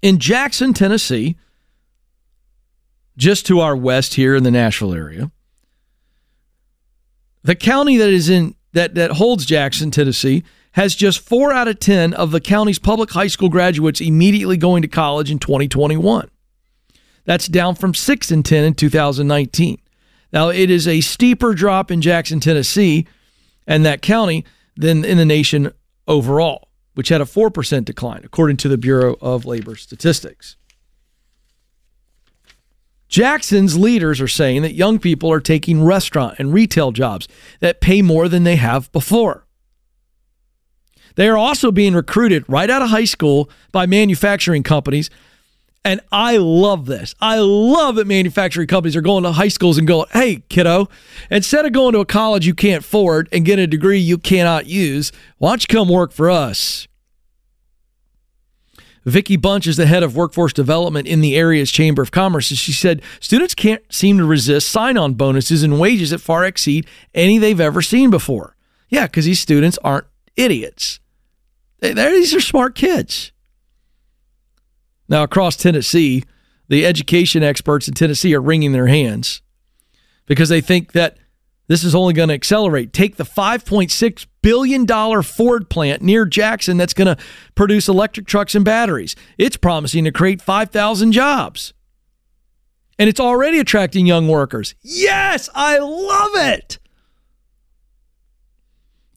In 0.00 0.18
Jackson, 0.18 0.72
Tennessee, 0.72 1.36
just 3.18 3.44
to 3.46 3.60
our 3.60 3.76
west 3.76 4.14
here 4.14 4.34
in 4.34 4.44
the 4.44 4.50
Nashville 4.50 4.94
area, 4.94 5.30
The 7.48 7.54
county 7.54 7.96
that 7.96 8.10
is 8.10 8.28
in 8.28 8.54
that 8.72 8.94
that 8.94 9.12
holds 9.12 9.46
Jackson, 9.46 9.90
Tennessee, 9.90 10.44
has 10.72 10.94
just 10.94 11.20
4 11.20 11.52
out 11.52 11.66
of 11.66 11.80
10 11.80 12.12
of 12.12 12.30
the 12.30 12.40
county's 12.40 12.78
public 12.78 13.10
high 13.10 13.26
school 13.26 13.48
graduates 13.48 14.00
immediately 14.00 14.56
going 14.56 14.82
to 14.82 14.88
college 14.88 15.30
in 15.30 15.38
2021. 15.38 16.28
That's 17.24 17.48
down 17.48 17.74
from 17.74 17.94
6 17.94 18.30
in 18.30 18.42
10 18.42 18.64
in 18.64 18.74
2019. 18.74 19.78
Now, 20.30 20.50
it 20.50 20.70
is 20.70 20.86
a 20.86 21.00
steeper 21.00 21.54
drop 21.54 21.90
in 21.90 22.02
Jackson, 22.02 22.38
Tennessee, 22.38 23.06
and 23.66 23.84
that 23.86 24.02
county 24.02 24.44
than 24.76 25.04
in 25.04 25.16
the 25.16 25.24
nation 25.24 25.72
overall, 26.06 26.68
which 26.94 27.08
had 27.08 27.22
a 27.22 27.24
4% 27.24 27.84
decline, 27.84 28.20
according 28.24 28.58
to 28.58 28.68
the 28.68 28.78
Bureau 28.78 29.16
of 29.22 29.46
Labor 29.46 29.74
Statistics. 29.74 30.56
Jackson's 33.08 33.78
leaders 33.78 34.20
are 34.20 34.28
saying 34.28 34.62
that 34.62 34.74
young 34.74 34.98
people 34.98 35.32
are 35.32 35.40
taking 35.40 35.82
restaurant 35.82 36.36
and 36.38 36.52
retail 36.52 36.92
jobs 36.92 37.26
that 37.60 37.80
pay 37.80 38.02
more 38.02 38.28
than 38.28 38.44
they 38.44 38.56
have 38.56 38.92
before. 38.92 39.46
They 41.14 41.28
are 41.28 41.38
also 41.38 41.72
being 41.72 41.94
recruited 41.94 42.44
right 42.48 42.70
out 42.70 42.82
of 42.82 42.90
high 42.90 43.06
school 43.06 43.50
by 43.72 43.86
manufacturing 43.86 44.62
companies. 44.62 45.10
And 45.84 46.00
I 46.12 46.36
love 46.36 46.86
this. 46.86 47.14
I 47.20 47.38
love 47.38 47.94
that 47.94 48.06
manufacturing 48.06 48.66
companies 48.66 48.94
are 48.94 49.00
going 49.00 49.22
to 49.22 49.32
high 49.32 49.48
schools 49.48 49.78
and 49.78 49.88
going, 49.88 50.06
hey, 50.12 50.42
kiddo, 50.48 50.88
instead 51.30 51.64
of 51.64 51.72
going 51.72 51.94
to 51.94 52.00
a 52.00 52.04
college 52.04 52.46
you 52.46 52.54
can't 52.54 52.84
afford 52.84 53.28
and 53.32 53.44
get 53.44 53.58
a 53.58 53.66
degree 53.66 53.98
you 53.98 54.18
cannot 54.18 54.66
use, 54.66 55.12
why 55.38 55.50
don't 55.50 55.62
you 55.62 55.74
come 55.74 55.88
work 55.88 56.12
for 56.12 56.30
us? 56.30 56.87
Vicki 59.08 59.36
Bunch 59.36 59.66
is 59.66 59.76
the 59.76 59.86
head 59.86 60.02
of 60.02 60.16
workforce 60.16 60.52
development 60.52 61.06
in 61.06 61.20
the 61.20 61.36
area's 61.36 61.70
Chamber 61.70 62.02
of 62.02 62.10
Commerce. 62.10 62.50
And 62.50 62.58
she 62.58 62.72
said 62.72 63.02
students 63.20 63.54
can't 63.54 63.82
seem 63.92 64.18
to 64.18 64.24
resist 64.24 64.68
sign 64.68 64.96
on 64.96 65.14
bonuses 65.14 65.62
and 65.62 65.80
wages 65.80 66.10
that 66.10 66.18
far 66.18 66.44
exceed 66.44 66.86
any 67.14 67.38
they've 67.38 67.60
ever 67.60 67.82
seen 67.82 68.10
before. 68.10 68.56
Yeah, 68.88 69.06
because 69.06 69.24
these 69.24 69.40
students 69.40 69.78
aren't 69.84 70.06
idiots. 70.36 71.00
They, 71.80 71.92
these 71.92 72.34
are 72.34 72.40
smart 72.40 72.74
kids. 72.74 73.32
Now, 75.08 75.22
across 75.22 75.56
Tennessee, 75.56 76.24
the 76.68 76.84
education 76.84 77.42
experts 77.42 77.88
in 77.88 77.94
Tennessee 77.94 78.34
are 78.34 78.42
wringing 78.42 78.72
their 78.72 78.88
hands 78.88 79.42
because 80.26 80.48
they 80.48 80.60
think 80.60 80.92
that 80.92 81.16
this 81.68 81.84
is 81.84 81.94
only 81.94 82.14
going 82.14 82.30
to 82.30 82.34
accelerate. 82.34 82.92
Take 82.92 83.16
the 83.16 83.24
$5.6 83.24 84.26
billion 84.42 85.22
Ford 85.22 85.70
plant 85.70 86.02
near 86.02 86.24
Jackson 86.24 86.78
that's 86.78 86.94
going 86.94 87.14
to 87.14 87.22
produce 87.54 87.88
electric 87.88 88.26
trucks 88.26 88.54
and 88.54 88.64
batteries. 88.64 89.14
It's 89.36 89.56
promising 89.56 90.04
to 90.04 90.10
create 90.10 90.42
5,000 90.42 91.12
jobs. 91.12 91.74
And 92.98 93.08
it's 93.08 93.20
already 93.20 93.60
attracting 93.60 94.06
young 94.06 94.26
workers. 94.26 94.74
Yes, 94.82 95.48
I 95.54 95.78
love 95.78 96.30
it. 96.34 96.78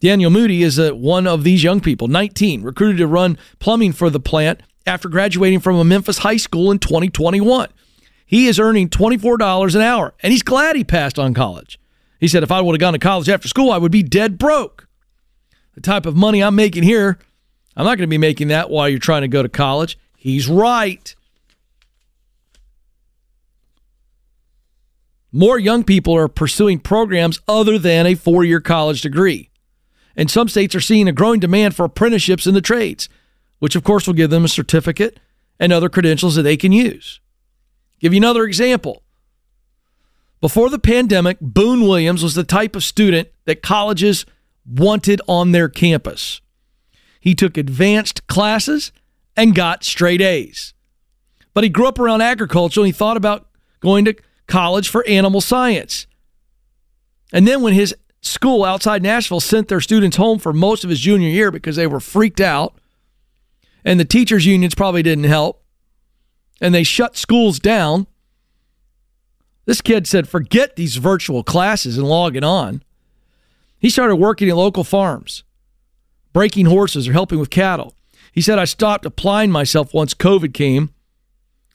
Daniel 0.01 0.29
Moody 0.31 0.63
is 0.63 0.77
a, 0.77 0.93
one 0.93 1.27
of 1.27 1.43
these 1.43 1.63
young 1.63 1.79
people, 1.79 2.07
19, 2.07 2.63
recruited 2.63 2.97
to 2.97 3.07
run 3.07 3.37
plumbing 3.59 3.93
for 3.93 4.09
the 4.09 4.19
plant 4.19 4.61
after 4.85 5.07
graduating 5.07 5.59
from 5.59 5.77
a 5.77 5.83
Memphis 5.83 6.19
high 6.19 6.37
school 6.37 6.71
in 6.71 6.79
2021. 6.79 7.69
He 8.25 8.47
is 8.47 8.59
earning 8.59 8.89
$24 8.89 9.75
an 9.75 9.81
hour, 9.81 10.13
and 10.21 10.31
he's 10.31 10.41
glad 10.41 10.75
he 10.75 10.83
passed 10.83 11.19
on 11.19 11.33
college. 11.33 11.79
He 12.21 12.27
said, 12.27 12.43
if 12.43 12.51
I 12.51 12.61
would 12.61 12.75
have 12.75 12.79
gone 12.79 12.93
to 12.93 12.99
college 12.99 13.27
after 13.27 13.47
school, 13.47 13.71
I 13.71 13.79
would 13.79 13.91
be 13.91 14.03
dead 14.03 14.37
broke. 14.37 14.87
The 15.73 15.81
type 15.81 16.05
of 16.05 16.15
money 16.15 16.43
I'm 16.43 16.55
making 16.55 16.83
here, 16.83 17.17
I'm 17.75 17.83
not 17.83 17.97
going 17.97 18.07
to 18.07 18.13
be 18.13 18.19
making 18.19 18.49
that 18.49 18.69
while 18.69 18.87
you're 18.87 18.99
trying 18.99 19.23
to 19.23 19.27
go 19.27 19.41
to 19.41 19.49
college. 19.49 19.97
He's 20.15 20.47
right. 20.47 21.15
More 25.31 25.57
young 25.57 25.83
people 25.83 26.15
are 26.15 26.27
pursuing 26.27 26.79
programs 26.79 27.39
other 27.47 27.79
than 27.79 28.05
a 28.05 28.13
four 28.13 28.43
year 28.43 28.61
college 28.61 29.01
degree. 29.01 29.49
And 30.15 30.29
some 30.29 30.47
states 30.47 30.75
are 30.75 30.81
seeing 30.81 31.07
a 31.07 31.13
growing 31.13 31.39
demand 31.39 31.75
for 31.75 31.85
apprenticeships 31.85 32.45
in 32.45 32.53
the 32.53 32.61
trades, 32.61 33.09
which 33.57 33.75
of 33.75 33.83
course 33.83 34.05
will 34.05 34.13
give 34.13 34.29
them 34.29 34.45
a 34.45 34.49
certificate 34.49 35.19
and 35.59 35.73
other 35.73 35.89
credentials 35.89 36.35
that 36.35 36.43
they 36.43 36.57
can 36.57 36.71
use. 36.71 37.19
Give 37.99 38.13
you 38.13 38.19
another 38.19 38.43
example. 38.43 39.01
Before 40.41 40.69
the 40.69 40.79
pandemic, 40.79 41.37
Boone 41.39 41.81
Williams 41.81 42.23
was 42.23 42.33
the 42.33 42.43
type 42.43 42.75
of 42.75 42.83
student 42.83 43.29
that 43.45 43.61
colleges 43.61 44.25
wanted 44.65 45.21
on 45.27 45.51
their 45.51 45.69
campus. 45.69 46.41
He 47.19 47.35
took 47.35 47.57
advanced 47.57 48.25
classes 48.25 48.91
and 49.37 49.53
got 49.53 49.83
straight 49.83 50.21
A's. 50.21 50.73
But 51.53 51.63
he 51.63 51.69
grew 51.69 51.87
up 51.87 51.99
around 51.99 52.21
agriculture 52.21 52.79
and 52.79 52.87
he 52.87 52.91
thought 52.91 53.17
about 53.17 53.47
going 53.81 54.05
to 54.05 54.15
college 54.47 54.89
for 54.89 55.07
animal 55.07 55.41
science. 55.41 56.07
And 57.31 57.47
then 57.47 57.61
when 57.61 57.73
his 57.73 57.95
school 58.21 58.63
outside 58.63 59.03
Nashville 59.03 59.39
sent 59.39 59.67
their 59.67 59.81
students 59.81 60.17
home 60.17 60.39
for 60.39 60.53
most 60.53 60.83
of 60.83 60.89
his 60.89 60.99
junior 60.99 61.29
year 61.29 61.51
because 61.51 61.75
they 61.75 61.87
were 61.87 61.99
freaked 61.99 62.41
out, 62.41 62.75
and 63.85 63.99
the 63.99 64.05
teachers' 64.05 64.45
unions 64.45 64.75
probably 64.75 65.01
didn't 65.03 65.23
help, 65.25 65.63
and 66.59 66.73
they 66.73 66.83
shut 66.83 67.17
schools 67.17 67.59
down, 67.59 68.05
this 69.65 69.81
kid 69.81 70.07
said, 70.07 70.27
forget 70.27 70.75
these 70.75 70.97
virtual 70.97 71.43
classes 71.43 71.97
and 71.97 72.07
logging 72.07 72.43
on. 72.43 72.83
He 73.79 73.89
started 73.89 74.15
working 74.15 74.49
at 74.49 74.55
local 74.55 74.83
farms, 74.83 75.43
breaking 76.33 76.67
horses 76.67 77.07
or 77.07 77.13
helping 77.13 77.39
with 77.39 77.49
cattle. 77.49 77.95
He 78.31 78.41
said, 78.41 78.59
I 78.59 78.65
stopped 78.65 79.05
applying 79.05 79.51
myself 79.51 79.93
once 79.93 80.13
COVID 80.13 80.53
came. 80.53 80.91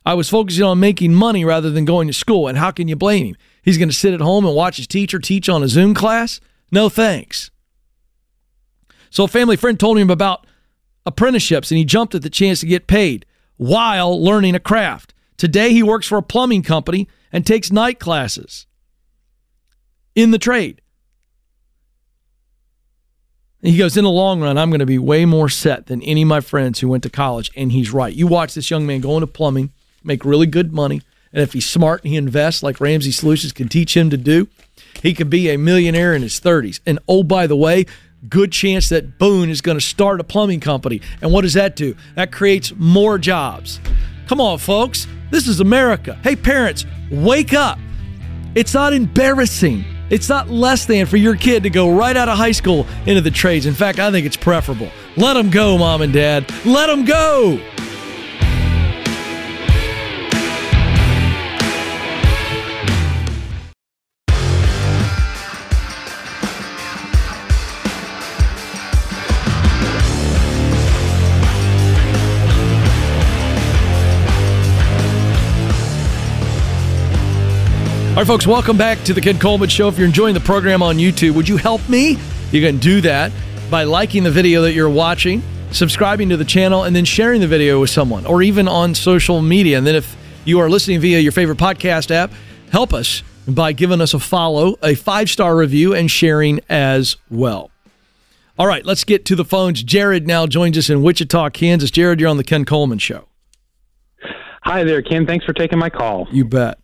I 0.05 0.15
was 0.15 0.29
focusing 0.29 0.65
on 0.65 0.79
making 0.81 1.15
money 1.15 1.45
rather 1.45 1.71
than 1.71 1.85
going 1.85 2.07
to 2.07 2.15
school. 2.15 2.47
And 2.49 2.57
how 2.57 2.71
can 2.71 2.87
you 2.89 2.97
blame 2.97 3.27
him? 3.27 3.37
He's 3.63 3.77
going 3.77 3.89
to 3.89 3.95
sit 3.95 4.15
at 4.15 4.21
home 4.21 4.47
and 4.47 4.55
watch 4.55 4.77
his 4.77 4.87
teacher 4.87 5.19
teach 5.19 5.49
on 5.49 5.63
a 5.63 5.69
Zoom 5.69 5.95
class? 5.95 6.41
No 6.71 6.89
thanks. 6.89 7.51
So 9.11 9.25
a 9.25 9.29
family 9.29 9.57
friend 9.57 9.79
told 9.79 9.99
him 9.99 10.11
about 10.11 10.47
apprenticeships 11.05 11.71
and 11.71 11.79
he 11.79 11.85
jumped 11.85 12.15
at 12.15 12.23
the 12.23 12.31
chance 12.31 12.61
to 12.61 12.67
get 12.67 12.87
paid 12.87 13.27
while 13.57 14.23
learning 14.23 14.55
a 14.55 14.61
craft. 14.61 15.13
Today 15.37 15.73
he 15.73 15.83
works 15.83 16.07
for 16.07 16.19
a 16.19 16.23
plumbing 16.23 16.63
company 16.63 17.09
and 17.37 17.45
takes 17.45 17.71
night 17.71 18.01
classes 18.01 18.67
in 20.15 20.31
the 20.31 20.39
trade. 20.39 20.81
he 23.61 23.77
goes, 23.77 23.95
in 23.99 24.05
the 24.05 24.11
long 24.11 24.41
run, 24.41 24.57
I'm 24.57 24.71
going 24.71 24.81
to 24.81 24.87
be 24.87 24.97
way 24.97 25.27
more 25.27 25.51
set 25.51 25.85
than 25.85 26.01
any 26.01 26.23
of 26.23 26.29
my 26.29 26.41
friends 26.41 26.81
who 26.81 26.89
went 26.89 27.03
to 27.03 27.11
college. 27.11 27.51
And 27.55 27.73
he's 27.73 27.93
right. 27.93 28.15
You 28.15 28.27
watch 28.27 28.55
this 28.55 28.71
young 28.71 28.87
man 28.87 29.03
go 29.03 29.19
into 29.19 29.27
plumbing, 29.27 29.71
make 30.03 30.25
really 30.25 30.47
good 30.47 30.73
money. 30.73 31.03
And 31.31 31.43
if 31.43 31.53
he's 31.53 31.69
smart 31.69 32.03
and 32.05 32.11
he 32.11 32.17
invests 32.17 32.63
like 32.63 32.81
Ramsey 32.81 33.13
Solutions 33.13 33.53
can 33.53 33.69
teach 33.69 33.95
him 33.95 34.09
to 34.09 34.17
do, 34.17 34.49
he 35.03 35.13
could 35.13 35.29
be 35.29 35.51
a 35.51 35.59
millionaire 35.59 36.15
in 36.15 36.23
his 36.23 36.41
30s. 36.41 36.81
And 36.87 36.99
oh, 37.07 37.23
by 37.23 37.47
the 37.47 37.57
way, 37.57 37.85
good 38.31 38.51
chance 38.51 38.89
that 38.89 39.19
Boone 39.19 39.51
is 39.51 39.61
going 39.61 39.77
to 39.77 39.85
start 39.85 40.21
a 40.21 40.25
plumbing 40.25 40.61
company. 40.61 41.03
And 41.21 41.33
what 41.33 41.43
does 41.43 41.53
that 41.53 41.77
do? 41.77 41.97
That 42.15 42.33
creates 42.33 42.73
more 42.79 43.19
jobs. 43.19 43.79
Come 44.27 44.41
on, 44.41 44.59
folks. 44.59 45.07
This 45.31 45.47
is 45.47 45.61
America. 45.61 46.19
Hey, 46.23 46.35
parents, 46.35 46.85
wake 47.11 47.55
up. 47.55 47.79
It's 48.57 48.75
not 48.75 48.93
embarrassing. 48.93 49.85
It's 50.11 50.29
not 50.29 50.51
less 50.51 50.85
than 50.85 51.07
for 51.07 51.17
your 51.17 51.37
kid 51.37 51.63
to 51.65 51.71
go 51.71 51.91
right 51.97 52.17
out 52.17 52.29
of 52.29 52.37
high 52.37 52.53
school 52.53 52.87
into 53.07 53.21
the 53.21 53.31
trades. 53.31 53.67
In 53.67 53.75
fact, 53.75 53.99
I 53.99 54.11
think 54.11 54.27
it's 54.27 54.37
preferable. 54.37 54.91
Let 55.17 55.35
them 55.35 55.51
go, 55.51 55.79
mom 55.79 56.03
and 56.03 56.13
dad. 56.13 56.51
Let 56.65 56.87
them 56.87 57.05
go. 57.05 57.61
All 78.17 78.23
right, 78.23 78.27
folks, 78.27 78.47
welcome 78.47 78.79
back 78.79 79.05
to 79.05 79.13
the 79.13 79.21
Ken 79.21 79.39
Coleman 79.39 79.69
Show. 79.69 79.89
If 79.89 79.99
you're 79.99 80.07
enjoying 80.07 80.33
the 80.33 80.41
program 80.41 80.83
on 80.83 80.97
YouTube, 80.97 81.35
would 81.35 81.47
you 81.47 81.59
help 81.59 81.87
me? 81.87 82.17
You 82.51 82.63
can 82.63 82.79
do 82.79 83.03
that 83.03 83.31
by 83.71 83.85
liking 83.85 84.23
the 84.23 84.31
video 84.31 84.63
that 84.63 84.73
you're 84.73 84.89
watching, 84.89 85.43
subscribing 85.71 86.31
to 86.31 86.39
the 86.39 86.45
channel, 86.47 86.85
and 86.85 86.97
then 86.97 87.05
sharing 87.05 87.43
the 87.43 87.47
video 87.47 87.79
with 87.79 87.91
someone, 87.91 88.25
or 88.25 88.43
even 88.43 88.69
on 88.69 88.95
social 88.95 89.43
media. 89.43 89.77
And 89.77 89.87
then 89.87 89.97
if 89.97 90.17
you 90.47 90.61
are 90.61 90.71
listening 90.71 90.99
via 90.99 91.19
your 91.19 91.31
favorite 91.31 91.59
podcast 91.59 92.11
app, 92.11 92.33
help 92.73 92.95
us 92.95 93.23
by 93.47 93.73
giving 93.73 94.01
us 94.01 94.15
a 94.15 94.19
follow, 94.19 94.79
a 94.83 94.95
five 94.95 95.29
star 95.29 95.55
review, 95.55 95.95
and 95.95 96.11
sharing 96.11 96.61
as 96.71 97.19
well. 97.31 97.71
All 98.59 98.67
right, 98.67 98.87
let's 98.87 99.05
get 99.05 99.27
to 99.27 99.37
the 99.37 99.45
phones. 99.45 99.83
Jared 99.83 100.27
now 100.27 100.47
joins 100.47 100.79
us 100.79 100.89
in 100.89 101.03
Wichita, 101.03 101.51
Kansas. 101.51 101.91
Jared, 101.91 102.19
you're 102.19 102.31
on 102.31 102.39
the 102.39 102.45
Ken 102.45 102.65
Coleman 102.65 102.97
Show. 102.97 103.29
Hi 104.63 104.85
there, 104.85 105.03
Ken. 105.03 105.27
Thanks 105.27 105.45
for 105.45 105.53
taking 105.53 105.79
my 105.79 105.91
call. 105.91 106.27
You 106.33 106.47
bet. 106.47 106.79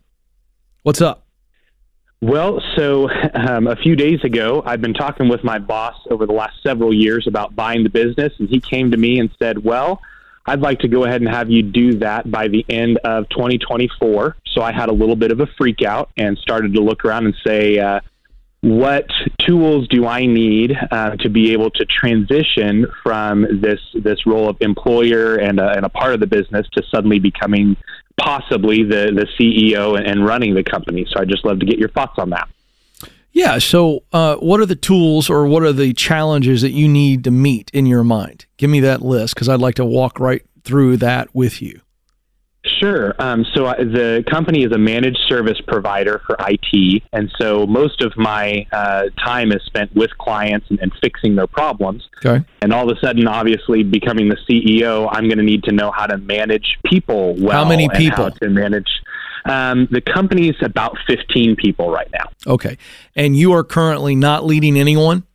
What's 0.83 1.01
up? 1.01 1.22
Well, 2.23 2.63
so 2.77 3.09
um, 3.33 3.67
a 3.67 3.75
few 3.75 3.97
days 3.97 4.23
ago, 4.23 4.63
I've 4.65 4.79
been 4.79 4.93
talking 4.93 5.27
with 5.27 5.43
my 5.43 5.59
boss 5.59 5.95
over 6.09 6.25
the 6.25 6.31
last 6.31 6.53
several 6.63 6.93
years 6.93 7.27
about 7.27 7.53
buying 7.53 7.83
the 7.83 7.89
business, 7.89 8.31
and 8.39 8.47
he 8.47 8.61
came 8.61 8.91
to 8.91 8.97
me 8.97 9.19
and 9.19 9.29
said, 9.37 9.61
Well, 9.61 9.99
I'd 10.45 10.61
like 10.61 10.79
to 10.79 10.87
go 10.87 11.03
ahead 11.03 11.19
and 11.19 11.29
have 11.29 11.49
you 11.49 11.63
do 11.63 11.99
that 11.99 12.31
by 12.31 12.47
the 12.47 12.65
end 12.69 12.97
of 12.99 13.27
2024. 13.27 14.37
So 14.47 14.61
I 14.61 14.71
had 14.71 14.87
a 14.87 14.93
little 14.93 15.17
bit 15.17 15.31
of 15.31 15.41
a 15.41 15.47
freak 15.57 15.81
out 15.81 16.11
and 16.15 16.37
started 16.37 16.73
to 16.75 16.79
look 16.79 17.03
around 17.03 17.25
and 17.25 17.35
say, 17.45 17.79
uh, 17.79 17.99
what 18.61 19.07
tools 19.39 19.89
do 19.89 20.07
I 20.07 20.25
need 20.25 20.71
uh, 20.91 21.17
to 21.17 21.27
be 21.27 21.51
able 21.51 21.71
to 21.71 21.83
transition 21.83 22.85
from 23.03 23.59
this 23.59 23.81
this 23.93 24.25
role 24.25 24.47
of 24.47 24.55
employer 24.61 25.35
and 25.35 25.59
and 25.59 25.85
a 25.85 25.89
part 25.89 26.13
of 26.13 26.21
the 26.21 26.27
business 26.27 26.65
to 26.77 26.83
suddenly 26.89 27.19
becoming 27.19 27.75
possibly 28.17 28.83
the 28.83 29.11
the 29.13 29.27
CEO 29.37 29.99
and, 29.99 30.25
running 30.25 30.55
the 30.55 30.63
company? 30.63 31.05
So 31.09 31.19
I'd 31.19 31.29
just 31.29 31.45
love 31.45 31.59
to 31.59 31.65
get 31.65 31.79
your 31.79 31.89
thoughts 31.89 32.17
on 32.17 32.29
that. 32.31 32.47
Yeah. 33.31 33.57
So, 33.57 34.03
uh, 34.13 34.35
what 34.35 34.59
are 34.59 34.65
the 34.65 34.75
tools 34.75 35.29
or 35.29 35.47
what 35.47 35.63
are 35.63 35.73
the 35.73 35.93
challenges 35.93 36.61
that 36.61 36.71
you 36.71 36.87
need 36.87 37.23
to 37.23 37.31
meet 37.31 37.71
in 37.73 37.85
your 37.85 38.03
mind? 38.03 38.45
Give 38.57 38.69
me 38.69 38.79
that 38.81 39.01
list 39.01 39.33
because 39.33 39.49
I'd 39.49 39.59
like 39.59 39.75
to 39.75 39.85
walk 39.85 40.19
right 40.19 40.43
through 40.63 40.97
that 40.97 41.33
with 41.33 41.61
you. 41.61 41.81
Sure. 42.65 43.13
Um, 43.19 43.45
so 43.53 43.65
uh, 43.65 43.75
the 43.75 44.23
company 44.29 44.63
is 44.63 44.71
a 44.71 44.77
managed 44.77 45.19
service 45.27 45.59
provider 45.67 46.21
for 46.25 46.37
IT, 46.39 47.03
and 47.11 47.29
so 47.37 47.67
most 47.67 48.01
of 48.01 48.13
my 48.15 48.65
uh, 48.71 49.03
time 49.23 49.51
is 49.51 49.61
spent 49.65 49.93
with 49.95 50.17
clients 50.17 50.67
and, 50.69 50.79
and, 50.79 50.93
fixing 51.01 51.35
their 51.35 51.47
problems. 51.47 52.07
Okay. 52.23 52.45
And 52.61 52.71
all 52.71 52.89
of 52.89 52.97
a 52.97 52.99
sudden, 53.01 53.27
obviously, 53.27 53.83
becoming 53.83 54.29
the 54.29 54.37
CEO, 54.49 55.09
I'm 55.11 55.27
going 55.27 55.39
to 55.39 55.43
need 55.43 55.63
to 55.65 55.73
know 55.73 55.91
how 55.91 56.05
to 56.05 56.17
manage 56.17 56.77
people 56.85 57.35
well. 57.35 57.63
How 57.63 57.67
many 57.67 57.89
people? 57.89 58.31
to 58.31 58.49
manage. 58.49 58.87
Um, 59.45 59.89
the 59.91 59.99
company 59.99 60.47
is 60.47 60.55
about 60.61 60.97
15 61.05 61.57
people 61.57 61.91
right 61.91 62.09
now. 62.13 62.29
Okay. 62.47 62.77
And 63.15 63.35
you 63.35 63.51
are 63.53 63.65
currently 63.65 64.15
not 64.15 64.45
leading 64.45 64.77
anyone? 64.77 65.25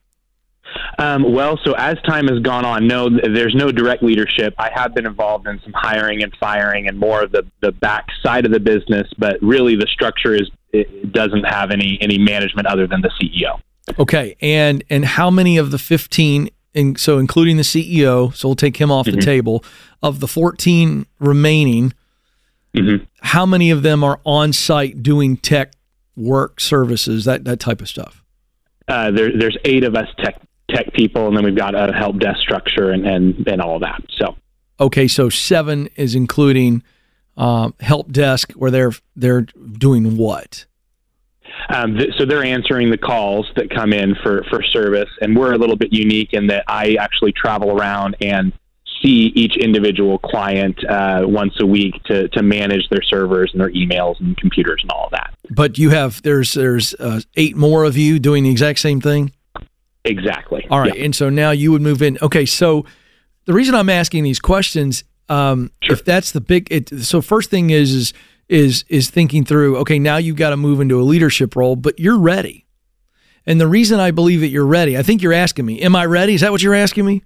Um, 0.99 1.33
well, 1.33 1.59
so 1.65 1.75
as 1.75 1.97
time 2.07 2.29
has 2.29 2.41
gone 2.41 2.65
on, 2.65 2.87
no, 2.87 3.09
there's 3.09 3.55
no 3.55 3.71
direct 3.71 4.03
leadership. 4.03 4.55
I 4.59 4.71
have 4.75 4.95
been 4.95 5.07
involved 5.07 5.47
in 5.47 5.61
some 5.63 5.73
hiring 5.75 6.23
and 6.23 6.35
firing 6.39 6.89
and 6.89 6.99
more 6.99 7.23
of 7.23 7.33
the, 7.33 7.47
the 7.61 7.73
back 7.73 8.07
side 8.23 8.45
of 8.45 8.53
the 8.53 8.61
business, 8.61 9.09
but 9.19 9.37
really 9.43 9.77
the 9.77 9.87
structure 9.87 10.35
is 10.35 10.51
it 10.73 11.13
doesn't 11.13 11.45
have 11.45 11.71
any 11.71 11.99
any 12.01 12.19
management 12.19 12.67
other 12.67 12.87
than 12.87 13.01
the 13.01 13.11
CEO. 13.21 13.61
Okay, 13.99 14.37
and 14.41 14.85
and 14.91 15.05
how 15.05 15.31
many 15.31 15.57
of 15.57 15.71
the 15.71 15.79
15 15.79 16.51
and 16.75 16.99
so 16.99 17.19
including 17.19 17.57
the 17.57 17.63
CEO, 17.63 18.35
so 18.35 18.49
we'll 18.49 18.57
take 18.57 18.77
him 18.77 18.91
off 18.91 19.07
mm-hmm. 19.07 19.17
the 19.17 19.23
table, 19.23 19.65
of 20.03 20.21
the 20.21 20.29
14 20.29 21.07
remaining, 21.19 21.93
mm-hmm. 22.75 23.05
how 23.21 23.47
many 23.47 23.71
of 23.71 23.83
them 23.83 24.05
are 24.05 24.21
on 24.25 24.53
site 24.53 25.03
doing 25.03 25.37
tech 25.37 25.73
work 26.17 26.61
services, 26.61 27.25
that 27.25 27.45
that 27.45 27.61
type 27.61 27.81
of 27.81 27.89
stuff? 27.89 28.23
Uh, 28.87 29.11
there, 29.11 29.31
there's 29.37 29.57
eight 29.65 29.85
of 29.85 29.95
us 29.95 30.09
tech 30.19 30.41
tech 30.71 30.93
people, 30.93 31.29
and 31.29 31.37
then 31.37 31.45
we've 31.45 31.57
got 31.57 31.75
a 31.75 31.93
help 31.93 32.19
desk 32.19 32.41
structure 32.41 32.91
and 32.91 33.07
and, 33.07 33.47
and 33.49 33.61
all 33.61 33.79
that. 33.81 34.03
So 34.17 34.37
okay, 34.81 35.09
so 35.09 35.29
seven 35.29 35.89
is 35.97 36.15
including 36.15 36.83
uh, 37.37 37.71
help 37.81 38.13
desk 38.13 38.53
where 38.53 38.71
they're 38.71 38.93
they're 39.17 39.43
doing 39.43 40.17
what? 40.17 40.67
Um, 41.71 41.97
th- 41.97 42.15
so 42.17 42.25
they're 42.25 42.45
answering 42.45 42.91
the 42.91 42.99
calls 42.99 43.51
that 43.57 43.71
come 43.71 43.93
in 43.93 44.15
for 44.23 44.45
for 44.51 44.63
service, 44.63 45.11
and 45.21 45.37
we're 45.37 45.53
a 45.53 45.59
little 45.59 45.77
bit 45.77 45.93
unique 45.93 46.33
in 46.33 46.47
that 46.49 46.65
I 46.69 46.95
actually 46.95 47.33
travel 47.33 47.71
around 47.71 48.17
and 48.21 48.53
see 49.03 49.33
each 49.35 49.57
individual 49.57 50.19
client 50.19 50.77
uh, 50.89 51.23
once 51.25 51.55
a 51.61 51.67
week 51.67 52.03
to 52.05 52.29
to 52.29 52.43
manage 52.43 52.89
their 52.91 53.03
servers 53.03 53.51
and 53.53 53.61
their 53.61 53.71
emails 53.71 54.19
and 54.21 54.37
computers 54.37 54.81
and 54.83 54.91
all 54.91 55.07
of 55.07 55.13
that. 55.13 55.35
But 55.51 55.79
you 55.79 55.91
have 55.91 56.23
there's 56.23 56.55
there's 56.55 56.95
uh, 56.95 57.21
eight 57.37 57.57
more 57.57 57.85
of 57.85 57.97
you 57.97 58.19
doing 58.19 58.45
the 58.45 58.51
exact 58.51 58.81
same 58.81 59.01
thing. 59.01 59.33
Exactly. 60.09 60.67
All 60.71 60.81
right. 60.81 60.97
And 60.97 61.15
so 61.15 61.29
now 61.29 61.51
you 61.51 61.71
would 61.73 61.83
move 61.83 62.03
in. 62.03 62.19
Okay. 62.23 62.47
So 62.47 62.85
the 63.45 63.53
reason 63.53 63.75
I'm 63.75 63.91
asking 63.91 64.25
these 64.25 64.41
questions, 64.41 65.05
um, 65.29 65.71
sure. 65.83 65.95
if 65.95 66.05
that's 66.05 66.33
the 66.33 66.41
big, 66.41 66.69
it, 66.71 66.89
so 67.05 67.21
first 67.21 67.51
thing 67.51 67.71
is, 67.71 67.93
is, 67.93 68.13
is, 68.49 68.85
is 68.89 69.11
thinking 69.11 69.45
through, 69.45 69.77
okay, 69.79 69.99
now 69.99 70.17
you've 70.17 70.37
got 70.37 70.51
to 70.51 70.57
move 70.57 70.81
into 70.81 71.01
a 71.01 71.05
leadership 71.05 71.55
role, 71.55 71.77
but 71.77 71.99
you're 71.99 72.19
ready. 72.19 72.67
And 73.47 73.61
the 73.61 73.69
reason 73.69 74.01
I 74.01 74.11
believe 74.11 74.41
that 74.41 74.49
you're 74.49 74.67
ready, 74.67 74.97
I 74.97 75.03
think 75.03 75.23
you're 75.23 75.33
asking 75.33 75.67
me, 75.67 75.81
am 75.81 75.95
I 75.97 76.07
ready? 76.07 76.35
Is 76.35 76.41
that 76.41 76.53
what 76.53 76.63
you're 76.63 76.75
asking 76.75 77.07
me? 77.07 77.23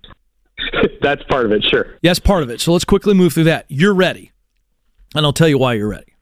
that's 1.02 1.22
part 1.24 1.46
of 1.46 1.52
it. 1.52 1.64
Sure. 1.64 1.96
Yes, 2.02 2.18
part 2.18 2.42
of 2.42 2.50
it. 2.50 2.60
So 2.60 2.72
let's 2.72 2.84
quickly 2.84 3.14
move 3.14 3.32
through 3.32 3.44
that. 3.44 3.66
You're 3.68 3.94
ready. 3.94 4.32
And 5.14 5.26
I'll 5.26 5.32
tell 5.32 5.48
you 5.48 5.58
why 5.58 5.74
you're 5.74 5.88
ready. 5.88 6.14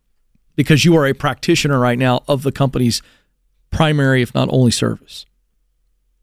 Because 0.56 0.84
you 0.84 0.96
are 0.96 1.06
a 1.06 1.14
practitioner 1.14 1.78
right 1.78 1.98
now 1.98 2.22
of 2.28 2.42
the 2.42 2.52
company's 2.52 3.02
primary, 3.70 4.22
if 4.22 4.34
not 4.34 4.48
only 4.50 4.70
service. 4.70 5.26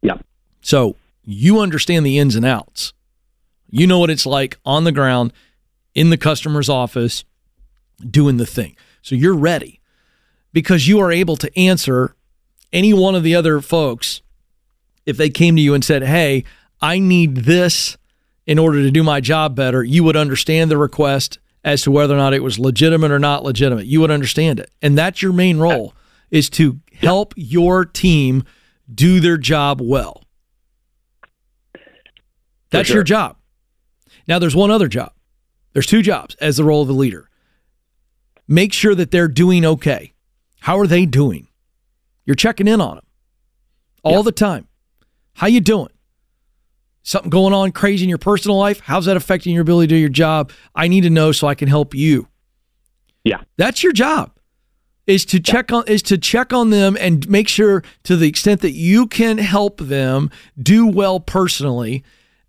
Yeah. 0.02 0.18
So 0.60 0.96
you 1.24 1.60
understand 1.60 2.04
the 2.04 2.18
ins 2.18 2.34
and 2.36 2.44
outs. 2.44 2.92
You 3.70 3.86
know 3.86 3.98
what 3.98 4.10
it's 4.10 4.26
like 4.26 4.58
on 4.64 4.84
the 4.84 4.92
ground 4.92 5.32
in 5.94 6.10
the 6.10 6.16
customer's 6.16 6.68
office 6.68 7.24
doing 8.08 8.36
the 8.36 8.46
thing. 8.46 8.76
So 9.02 9.14
you're 9.14 9.34
ready 9.34 9.80
because 10.52 10.88
you 10.88 11.00
are 11.00 11.12
able 11.12 11.36
to 11.36 11.58
answer 11.58 12.14
any 12.72 12.92
one 12.92 13.14
of 13.14 13.22
the 13.22 13.34
other 13.34 13.60
folks 13.60 14.22
if 15.06 15.16
they 15.16 15.30
came 15.30 15.56
to 15.56 15.62
you 15.62 15.74
and 15.74 15.84
said, 15.84 16.02
Hey, 16.02 16.44
I 16.80 16.98
need 16.98 17.36
this 17.36 17.96
in 18.46 18.58
order 18.58 18.82
to 18.82 18.90
do 18.90 19.02
my 19.02 19.20
job 19.20 19.54
better. 19.54 19.82
You 19.82 20.04
would 20.04 20.16
understand 20.16 20.70
the 20.70 20.78
request 20.78 21.38
as 21.64 21.82
to 21.82 21.90
whether 21.90 22.14
or 22.14 22.18
not 22.18 22.34
it 22.34 22.42
was 22.42 22.58
legitimate 22.58 23.10
or 23.10 23.18
not 23.18 23.42
legitimate. 23.42 23.86
You 23.86 24.00
would 24.00 24.10
understand 24.10 24.60
it. 24.60 24.70
And 24.80 24.96
that's 24.96 25.20
your 25.20 25.32
main 25.32 25.58
role 25.58 25.94
is 26.30 26.48
to 26.50 26.78
help 26.94 27.34
your 27.36 27.84
team 27.84 28.44
do 28.92 29.20
their 29.20 29.36
job 29.36 29.80
well. 29.82 30.22
That's 32.70 32.88
sure. 32.88 32.96
your 32.96 33.04
job. 33.04 33.36
Now, 34.26 34.38
there's 34.38 34.56
one 34.56 34.70
other 34.70 34.88
job. 34.88 35.12
There's 35.72 35.86
two 35.86 36.02
jobs 36.02 36.34
as 36.36 36.56
the 36.56 36.64
role 36.64 36.82
of 36.82 36.88
the 36.88 36.94
leader. 36.94 37.28
Make 38.46 38.72
sure 38.72 38.94
that 38.94 39.10
they're 39.10 39.28
doing 39.28 39.64
okay. 39.64 40.14
How 40.60 40.78
are 40.78 40.86
they 40.86 41.06
doing? 41.06 41.48
You're 42.24 42.34
checking 42.34 42.68
in 42.68 42.80
on 42.80 42.96
them 42.96 43.04
all 44.02 44.22
the 44.22 44.32
time. 44.32 44.68
How 45.34 45.46
you 45.46 45.60
doing? 45.60 45.88
Something 47.02 47.30
going 47.30 47.54
on 47.54 47.72
crazy 47.72 48.04
in 48.04 48.08
your 48.08 48.18
personal 48.18 48.58
life? 48.58 48.80
How's 48.80 49.06
that 49.06 49.16
affecting 49.16 49.54
your 49.54 49.62
ability 49.62 49.88
to 49.88 49.94
do 49.94 49.98
your 49.98 50.08
job? 50.08 50.50
I 50.74 50.88
need 50.88 51.02
to 51.02 51.10
know 51.10 51.32
so 51.32 51.46
I 51.46 51.54
can 51.54 51.68
help 51.68 51.94
you. 51.94 52.28
Yeah. 53.24 53.42
That's 53.56 53.82
your 53.82 53.92
job 53.92 54.32
is 55.08 55.24
to 55.24 55.40
check 55.40 55.72
on 55.72 55.84
is 55.88 56.02
to 56.02 56.18
check 56.18 56.52
on 56.52 56.70
them 56.70 56.96
and 57.00 57.28
make 57.28 57.48
sure 57.48 57.82
to 58.04 58.14
the 58.14 58.28
extent 58.28 58.60
that 58.60 58.72
you 58.72 59.06
can 59.06 59.38
help 59.38 59.78
them 59.78 60.30
do 60.62 60.86
well 60.86 61.18
personally 61.18 62.04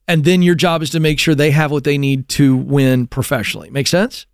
and 0.09 0.25
then 0.25 0.41
your 0.41 0.55
job 0.55 0.81
is 0.81 0.89
to 0.89 0.99
make 0.99 1.19
sure 1.19 1.35
they 1.35 1.51
have 1.51 1.71
what 1.71 1.85
they 1.85 1.97
need 1.97 2.27
to 2.29 2.57
win 2.57 3.07
professionally. 3.07 3.69
Make 3.69 3.87
sense? 3.87 4.25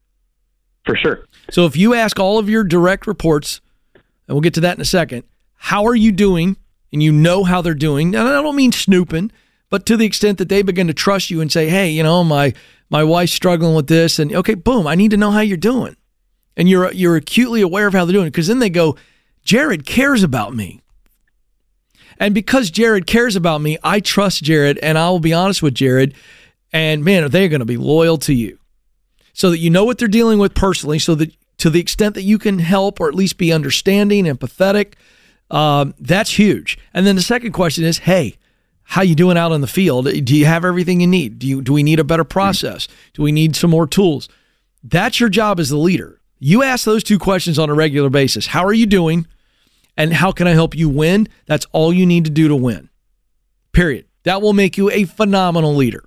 For 0.86 0.96
sure. 0.96 1.26
So 1.52 1.66
if 1.66 1.76
you 1.78 1.94
ask 1.94 2.20
all 2.20 2.40
of 2.40 2.50
your 2.50 2.64
direct 2.64 3.06
reports, 3.06 3.62
and 3.94 4.34
we'll 4.36 4.42
get 4.42 4.56
to 4.56 4.62
that 4.62 4.78
in 4.78 4.82
a 4.82 4.86
second, 4.86 5.24
how 5.56 5.86
are 5.86 5.96
you 5.96 6.12
doing? 6.12 6.58
And 6.92 7.04
you 7.04 7.12
know 7.12 7.44
how 7.44 7.62
they're 7.62 7.74
doing. 7.74 8.16
And 8.16 8.28
I 8.28 8.42
don't 8.42 8.56
mean 8.56 8.72
snooping, 8.72 9.32
but 9.70 9.86
to 9.88 9.98
the 9.98 10.06
extent 10.06 10.38
that 10.38 10.50
they 10.50 10.62
begin 10.62 10.88
to 10.88 10.94
trust 10.94 11.30
you 11.30 11.42
and 11.42 11.52
say, 11.52 11.68
"Hey, 11.70 11.90
you 11.90 12.04
know, 12.04 12.24
my 12.24 12.54
my 12.90 13.04
wife's 13.04 13.34
struggling 13.34 13.76
with 13.76 13.88
this," 13.88 14.18
and 14.18 14.34
okay, 14.34 14.54
boom, 14.54 14.88
I 14.88 14.96
need 14.96 15.12
to 15.12 15.18
know 15.18 15.32
how 15.32 15.42
you're 15.42 15.58
doing 15.58 15.98
and 16.58 16.70
you're 16.70 16.92
you're 16.94 17.16
acutely 17.16 17.62
aware 17.62 17.88
of 17.88 17.94
how 17.94 18.06
they're 18.06 18.14
doing 18.14 18.28
because 18.28 18.48
then 18.48 18.60
they 18.60 18.70
go, 18.70 18.96
Jared 19.44 19.86
cares 19.86 20.24
about 20.24 20.56
me. 20.56 20.82
And 22.20 22.34
because 22.34 22.70
Jared 22.70 23.08
cares 23.08 23.36
about 23.36 23.62
me, 23.62 23.78
I 23.84 24.00
trust 24.00 24.44
Jared 24.44 24.78
and 24.80 24.98
I 24.98 25.10
will 25.10 25.20
be 25.20 25.34
honest 25.34 25.62
with 25.62 25.76
Jared. 25.76 26.14
And 26.72 27.04
man, 27.04 27.30
they're 27.30 27.50
going 27.50 27.60
to 27.60 27.66
be 27.66 27.78
loyal 27.78 28.18
to 28.20 28.34
you 28.34 28.58
so 29.34 29.50
that 29.50 29.60
you 29.60 29.70
know 29.70 29.84
what 29.84 29.98
they're 29.98 30.08
dealing 30.08 30.40
with 30.40 30.56
personally, 30.56 30.98
so 30.98 31.14
that 31.16 31.32
to 31.58 31.70
the 31.70 31.80
extent 31.80 32.16
that 32.16 32.24
you 32.24 32.38
can 32.38 32.60
help 32.60 33.00
or 33.00 33.10
at 33.10 33.16
least 33.16 33.38
be 33.38 33.52
understanding, 33.52 34.28
and 34.28 34.40
empathetic, 34.40 34.94
um, 35.52 35.94
that's 36.00 36.38
huge. 36.40 36.78
And 36.94 37.06
then 37.06 37.16
the 37.16 37.22
second 37.22 37.52
question 37.52 37.84
is, 37.84 38.00
hey, 38.00 38.38
how 38.84 39.02
you 39.02 39.14
doing 39.14 39.38
out 39.38 39.52
in 39.52 39.62
the 39.62 39.68
field? 39.68 40.06
Do 40.06 40.36
you 40.36 40.46
have 40.46 40.64
everything 40.64 41.02
you 41.02 41.08
need? 41.08 41.40
Do 41.40 41.48
you 41.48 41.62
do 41.62 41.74
we 41.74 41.84
need 41.84 42.00
a 42.00 42.04
better 42.04 42.24
process? 42.24 42.88
Do 43.14 43.24
we 43.24 43.32
need 43.32 43.56
some 43.56 43.72
more 43.72 43.88
tools? 43.88 44.30
That's 44.84 45.20
your 45.20 45.30
job 45.30 45.60
as 45.60 45.70
the 45.70 45.78
leader. 45.78 46.22
You 46.40 46.64
ask 46.64 46.86
those 46.86 47.04
two 47.04 47.20
questions 47.20 47.58
on 47.60 47.70
a 47.70 47.74
regular 47.74 48.10
basis. 48.10 48.48
How 48.48 48.64
are 48.64 48.74
you 48.74 48.86
doing? 48.86 49.28
And 49.98 50.14
how 50.14 50.32
can 50.32 50.48
I 50.48 50.52
help 50.52 50.76
you 50.76 50.90
win? 50.90 51.28
That's 51.46 51.66
all 51.72 51.94
you 51.94 52.06
need 52.06 52.26
to 52.26 52.32
do 52.32 52.48
to 52.48 52.56
win. 52.56 52.90
Period. 53.72 54.06
That 54.24 54.42
will 54.42 54.54
make 54.54 54.78
you 54.78 54.90
a 54.92 55.06
phenomenal 55.06 55.76
leader. 55.76 56.04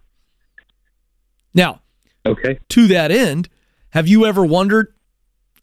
Now, 1.54 1.80
okay. 2.26 2.58
To 2.70 2.88
that 2.88 3.10
end, 3.10 3.48
have 3.90 4.08
you 4.08 4.26
ever 4.26 4.44
wondered 4.44 4.92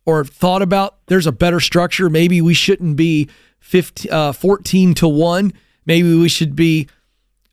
or 0.05 0.23
thought 0.25 0.61
about 0.61 0.97
there's 1.07 1.27
a 1.27 1.31
better 1.31 1.59
structure? 1.59 2.09
Maybe 2.09 2.41
we 2.41 2.53
shouldn't 2.53 2.95
be 2.95 3.29
15, 3.59 4.11
uh, 4.11 4.31
14 4.31 4.93
to 4.95 5.07
1. 5.07 5.53
Maybe 5.85 6.15
we 6.15 6.29
should 6.29 6.55
be 6.55 6.87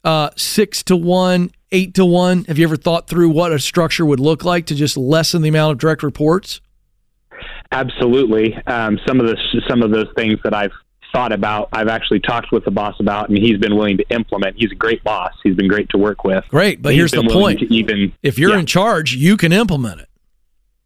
uh, 0.05 0.31
6 0.37 0.83
to 0.85 0.97
1, 0.97 1.51
8 1.71 1.95
to 1.95 2.05
1. 2.05 2.45
Have 2.45 2.59
you 2.59 2.65
ever 2.65 2.77
thought 2.77 3.09
through 3.09 3.31
what 3.31 3.53
a 3.53 3.59
structure 3.59 4.07
would 4.07 4.21
look 4.21 4.45
like 4.45 4.67
to 4.67 4.75
just 4.75 4.97
lessen 4.97 5.43
the 5.43 5.49
amount 5.49 5.73
of 5.73 5.79
direct 5.79 6.03
reports? 6.03 6.61
Absolutely. 7.73 8.55
Um, 8.67 9.01
some 9.07 9.19
of 9.19 9.27
the 9.27 9.37
some 9.69 9.83
of 9.83 9.91
those 9.91 10.09
things 10.15 10.39
that 10.45 10.55
I've 10.55 10.73
thought 11.13 11.33
about, 11.33 11.69
I've 11.73 11.89
actually 11.89 12.21
talked 12.21 12.53
with 12.53 12.65
the 12.65 12.71
boss 12.71 12.95
about, 13.01 13.29
and 13.29 13.39
he's 13.39 13.59
been 13.59 13.77
willing 13.77 13.97
to 13.99 14.05
implement. 14.11 14.57
He's 14.59 14.73
a 14.73 14.77
great 14.77 15.03
boss. 15.05 15.33
He's 15.43 15.57
been 15.57 15.69
great 15.69 15.89
to 15.91 15.99
work 15.99 16.23
with. 16.23 16.45
Great, 16.49 16.83
but 16.83 16.93
he's 16.93 16.99
here's 16.99 17.11
the 17.13 17.25
point: 17.25 17.63
even 17.63 18.13
if 18.23 18.39
you're 18.39 18.53
yeah. 18.53 18.61
in 18.61 18.67
charge, 18.67 19.15
you 19.15 19.37
can 19.37 19.53
implement 19.53 20.01
it. 20.01 20.09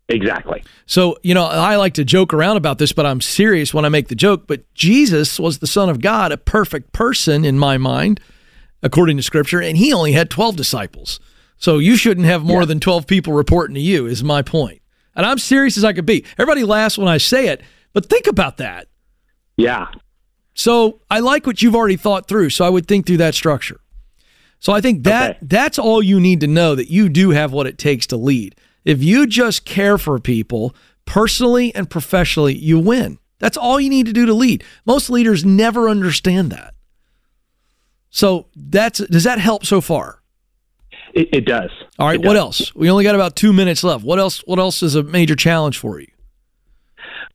Exactly. 0.09 0.63
So, 0.87 1.17
you 1.25 1.35
know, 1.35 1.45
I 1.45 1.75
like 1.77 1.95
to 1.95 2.05
joke 2.05 2.33
around 2.33 2.57
about 2.57 2.79
this, 2.79 2.93
but 2.93 3.05
I'm 3.05 3.21
serious 3.21 3.75
when 3.75 3.85
I 3.85 3.89
make 3.89 4.07
the 4.07 4.15
joke. 4.15 4.47
But 4.47 4.73
Jesus 4.73 5.41
was 5.41 5.59
the 5.59 5.67
Son 5.67 5.89
of 5.89 6.01
God, 6.01 6.31
a 6.31 6.37
perfect 6.37 6.93
person 6.93 7.45
in 7.45 7.59
my 7.59 7.77
mind, 7.77 8.21
according 8.85 9.17
to 9.17 9.25
Scripture, 9.25 9.61
and 9.61 9.77
he 9.77 9.93
only 9.93 10.13
had 10.13 10.31
12 10.31 10.55
disciples. 10.55 11.19
So 11.59 11.79
you 11.79 11.97
shouldn't 11.97 12.27
have 12.27 12.45
more 12.45 12.61
yeah. 12.61 12.67
than 12.67 12.79
12 12.79 13.09
people 13.09 13.33
reporting 13.33 13.75
to 13.75 13.81
you, 13.81 14.07
is 14.07 14.23
my 14.23 14.43
point. 14.43 14.81
And 15.17 15.27
I'm 15.27 15.39
serious 15.39 15.77
as 15.77 15.85
I 15.85 15.93
could 15.93 16.07
be. 16.07 16.25
Everybody 16.39 16.63
laughs 16.63 16.99
when 16.99 17.09
I 17.09 17.17
say 17.17 17.49
it, 17.49 17.63
but 17.93 18.07
think 18.07 18.27
about 18.27 18.59
that. 18.59 18.89
Yeah. 19.57 19.89
So 20.55 21.01
I 21.11 21.21
like 21.21 21.47
what 21.47 21.63
you've 21.63 21.75
already 21.75 21.97
thought 21.97 22.29
through. 22.29 22.51
So 22.51 22.65
I 22.65 22.69
would 22.69 22.87
think 22.87 23.07
through 23.07 23.17
that 23.19 23.35
structure. 23.35 23.81
So 24.59 24.73
I 24.73 24.81
think 24.81 25.05
that 25.05 25.31
okay. 25.31 25.39
that's 25.43 25.79
all 25.79 26.03
you 26.03 26.21
need 26.21 26.41
to 26.41 26.47
know 26.47 26.75
that 26.75 26.91
you 26.91 27.09
do 27.09 27.31
have 27.31 27.53
what 27.53 27.67
it 27.67 27.79
takes 27.79 28.07
to 28.09 28.17
lead. 28.17 28.55
If 28.85 29.03
you 29.03 29.27
just 29.27 29.65
care 29.65 29.99
for 29.99 30.19
people 30.19 30.75
personally 31.05 31.75
and 31.75 31.91
professionally, 31.91 32.57
you 32.57 32.79
win. 32.79 33.19
That's 33.39 33.57
all 33.57 33.81
you 33.81 33.91
need 33.91 34.07
to 34.07 34.13
do 34.13 34.27
to 34.27 34.35
lead. 34.35 34.65
Most 34.87 35.11
leaders 35.11 35.45
never 35.45 35.89
understand 35.89 36.51
that. 36.53 36.75
So 38.11 38.47
that's 38.57 39.01
does 39.01 39.25
that 39.25 39.39
help 39.39 39.67
so 39.67 39.81
far? 39.81 40.23
It, 41.17 41.29
it 41.33 41.45
does. 41.47 41.71
All 41.99 42.07
right. 42.07 42.21
It 42.21 42.27
what 42.27 42.35
does. 42.35 42.61
else? 42.61 42.75
We 42.75 42.91
only 42.91 43.03
got 43.03 43.15
about 43.15 43.37
two 43.37 43.55
minutes 43.55 43.83
left. 43.83 44.05
What 44.05 44.19
else? 44.19 44.41
What 44.47 44.59
else 44.59 44.83
is 44.83 44.95
a 44.95 45.03
major 45.03 45.35
challenge 45.35 45.79
for 45.79 45.99
you? 45.99 46.09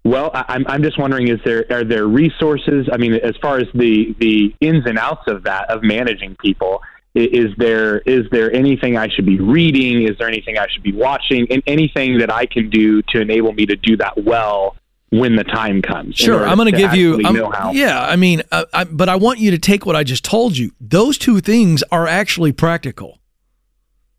Well, 0.03 0.29
I'm 0.33 0.65
I'm 0.67 0.83
just 0.83 0.99
wondering 0.99 1.27
is 1.27 1.39
there 1.43 1.65
are 1.71 1.83
there 1.83 2.05
resources? 2.05 2.87
I 2.91 2.97
mean, 2.97 3.13
as 3.13 3.35
far 3.41 3.57
as 3.57 3.67
the 3.73 4.15
the 4.19 4.53
ins 4.61 4.85
and 4.85 4.99
outs 4.99 5.23
of 5.27 5.43
that 5.43 5.69
of 5.69 5.81
managing 5.81 6.35
people, 6.35 6.81
is 7.15 7.51
there 7.57 7.99
is 7.99 8.27
there 8.31 8.53
anything 8.53 8.97
I 8.97 9.07
should 9.07 9.25
be 9.25 9.39
reading? 9.39 10.07
Is 10.07 10.15
there 10.19 10.27
anything 10.27 10.59
I 10.59 10.67
should 10.67 10.83
be 10.83 10.93
watching? 10.93 11.47
And 11.49 11.63
anything 11.65 12.19
that 12.19 12.31
I 12.31 12.45
can 12.45 12.69
do 12.69 13.01
to 13.09 13.21
enable 13.21 13.53
me 13.53 13.65
to 13.65 13.75
do 13.75 13.97
that 13.97 14.23
well 14.23 14.75
when 15.09 15.35
the 15.35 15.43
time 15.43 15.81
comes. 15.81 16.15
Sure, 16.15 16.47
I'm 16.47 16.57
going 16.57 16.71
to 16.71 16.77
give 16.77 16.93
you. 16.93 17.19
yeah, 17.73 18.05
I 18.07 18.15
mean, 18.15 18.43
uh, 18.51 18.65
I, 18.73 18.83
but 18.85 19.09
I 19.09 19.15
want 19.15 19.39
you 19.39 19.51
to 19.51 19.59
take 19.59 19.85
what 19.85 19.95
I 19.95 20.03
just 20.03 20.23
told 20.23 20.57
you. 20.57 20.71
Those 20.79 21.17
two 21.17 21.41
things 21.41 21.83
are 21.91 22.07
actually 22.07 22.53
practical. 22.53 23.20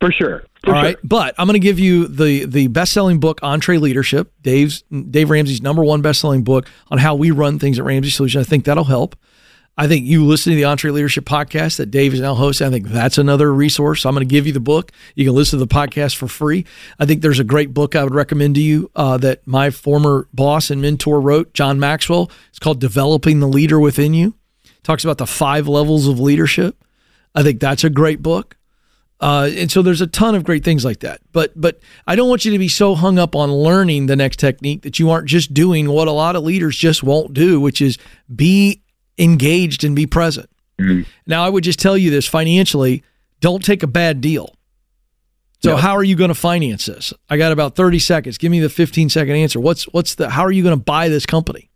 For 0.03 0.11
sure. 0.11 0.43
For 0.65 0.75
All 0.75 0.83
right, 0.83 0.97
sure. 0.97 1.01
but 1.05 1.37
I'm 1.39 1.47
going 1.47 1.55
to 1.55 1.65
give 1.65 1.79
you 1.79 2.09
the 2.09 2.45
the 2.45 2.67
best 2.67 2.93
selling 2.93 3.21
book, 3.21 3.41
EntreLeadership, 3.41 4.27
Dave's 4.43 4.83
Dave 4.91 5.31
Ramsey's 5.31 5.63
number 5.63 5.85
one 5.85 6.03
best 6.03 6.21
selling 6.21 6.43
book 6.43 6.69
on 6.91 6.99
how 6.99 7.15
we 7.15 7.31
run 7.31 7.61
things 7.61 7.79
at 7.79 7.85
Ramsey 7.85 8.11
Solution. 8.11 8.41
I 8.41 8.45
think 8.45 8.65
that'll 8.65 8.83
help. 8.83 9.15
I 9.79 9.87
think 9.87 10.05
you 10.05 10.27
listen 10.27 10.51
to 10.51 10.57
the 10.57 10.63
EntreLeadership 10.63 11.23
podcast 11.23 11.77
that 11.77 11.93
Dave 11.93 12.15
is 12.15 12.21
now 12.21 12.35
hosting. 12.35 12.67
I 12.67 12.71
think 12.71 12.89
that's 12.89 13.17
another 13.17 13.55
resource. 13.55 14.05
I'm 14.05 14.13
going 14.13 14.27
to 14.27 14.31
give 14.31 14.45
you 14.45 14.53
the 14.53 14.59
book. 14.59 14.91
You 15.15 15.25
can 15.25 15.37
listen 15.37 15.61
to 15.61 15.65
the 15.65 15.73
podcast 15.73 16.17
for 16.17 16.27
free. 16.27 16.67
I 16.99 17.07
think 17.07 17.23
there's 17.23 17.39
a 17.39 17.45
great 17.45 17.73
book 17.73 17.95
I 17.95 18.03
would 18.03 18.13
recommend 18.13 18.57
to 18.57 18.61
you 18.61 18.91
uh, 18.97 19.19
that 19.19 19.47
my 19.47 19.71
former 19.71 20.27
boss 20.35 20.69
and 20.71 20.83
mentor 20.83 21.21
wrote, 21.21 21.55
John 21.55 21.79
Maxwell. 21.79 22.29
It's 22.51 22.59
called 22.59 22.81
Developing 22.81 23.39
the 23.39 23.47
Leader 23.47 23.79
Within 23.79 24.15
You. 24.15 24.35
It 24.65 24.83
talks 24.83 25.05
about 25.05 25.19
the 25.19 25.29
five 25.29 25.69
levels 25.69 26.09
of 26.09 26.19
leadership. 26.19 26.85
I 27.37 27.45
think 27.45 27.61
that's 27.61 27.85
a 27.85 27.91
great 27.91 28.21
book. 28.21 28.57
Uh, 29.23 29.49
and 29.57 29.71
so 29.71 29.83
there's 29.83 30.01
a 30.01 30.07
ton 30.09 30.35
of 30.35 30.43
great 30.43 30.65
things 30.65 30.85
like 30.85 30.99
that. 31.01 31.21
But 31.31 31.53
but 31.59 31.81
I 32.09 32.17
don't 32.17 32.29
want 32.29 32.45
you 32.45 32.51
to 32.53 32.59
be 32.59 32.69
so 32.69 32.97
hung 32.97 33.21
up 33.21 33.37
on 33.37 33.53
learning 33.53 34.07
the 34.07 34.17
next 34.17 34.41
technique 34.41 34.83
that 34.83 34.99
you 34.99 35.11
aren't 35.11 35.29
just 35.29 35.55
doing 35.55 35.89
what 35.89 36.09
a 36.09 36.13
lot 36.13 36.35
of 36.35 36.43
leaders 36.43 36.77
just 36.77 37.05
won't 37.05 37.33
do, 37.33 37.61
which 37.61 37.81
is 37.81 37.99
be 38.35 38.83
engaged 39.19 39.85
and 39.85 39.95
be 39.95 40.07
present. 40.07 40.51
Mm-hmm. 40.81 41.09
Now, 41.27 41.45
I 41.45 41.49
would 41.49 41.63
just 41.63 41.79
tell 41.79 41.97
you 41.97 42.11
this 42.11 42.27
financially 42.27 43.05
don't 43.41 43.65
take 43.65 43.85
a 43.85 43.87
bad 43.87 44.21
deal. 44.21 44.55
So, 45.63 45.77
how 45.77 45.97
are 45.97 46.03
you 46.03 46.17
going 46.17 46.29
to 46.29 46.35
finance 46.35 46.87
this? 46.87 47.13
I 47.31 47.37
got 47.37 47.53
about 47.53 47.77
30 47.77 48.01
seconds. 48.01 48.37
Give 48.37 48.51
me 48.51 48.59
the 48.59 48.69
15 48.69 49.09
second 49.09 49.37
answer. 49.37 49.61
What's 49.61 49.85
what's 49.85 50.17
the 50.17 50.29
how 50.29 50.43
are 50.43 50.51
you 50.51 50.65
going 50.65 50.77
to 50.77 50.85
buy 50.85 51.09
this 51.09 51.25
company? 51.25 51.71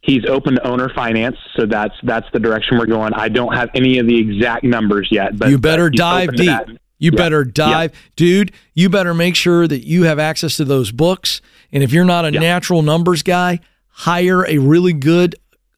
He's 0.00 0.24
open 0.26 0.54
to 0.54 0.66
owner 0.66 0.88
finance, 0.94 1.36
so 1.56 1.66
that's 1.66 1.94
that's 2.02 2.26
the 2.32 2.38
direction 2.38 2.78
we're 2.78 2.86
going. 2.86 3.12
I 3.14 3.28
don't 3.28 3.54
have 3.54 3.70
any 3.74 3.98
of 3.98 4.06
the 4.06 4.18
exact 4.18 4.64
numbers 4.64 5.08
yet, 5.10 5.38
but 5.38 5.50
you 5.50 5.58
better 5.58 5.90
dive 5.90 6.34
deep. 6.36 6.78
You 6.98 7.10
yeah. 7.12 7.16
better 7.16 7.44
dive, 7.44 7.92
yeah. 7.92 8.00
dude. 8.16 8.52
You 8.72 8.88
better 8.88 9.12
make 9.12 9.36
sure 9.36 9.68
that 9.68 9.86
you 9.86 10.04
have 10.04 10.18
access 10.18 10.56
to 10.56 10.64
those 10.64 10.90
books. 10.92 11.42
And 11.70 11.82
if 11.82 11.92
you're 11.92 12.06
not 12.06 12.24
a 12.24 12.32
yeah. 12.32 12.40
natural 12.40 12.80
numbers 12.82 13.22
guy, 13.22 13.60
hire 13.88 14.46
a 14.46 14.58
really 14.58 14.94
good 14.94 15.34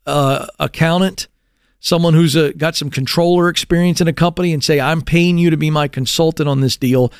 uh, 0.06 0.46
accountant, 0.60 1.26
someone 1.80 2.14
who's 2.14 2.36
a, 2.36 2.52
got 2.52 2.76
some 2.76 2.88
controller 2.88 3.48
experience 3.48 4.00
in 4.00 4.06
a 4.06 4.12
company, 4.12 4.52
and 4.52 4.62
say, 4.62 4.80
I'm 4.80 5.02
paying 5.02 5.38
you 5.38 5.50
to 5.50 5.56
be 5.56 5.70
my 5.70 5.88
consultant 5.88 6.48
on 6.48 6.60
this 6.60 6.76
deal. 6.76 7.12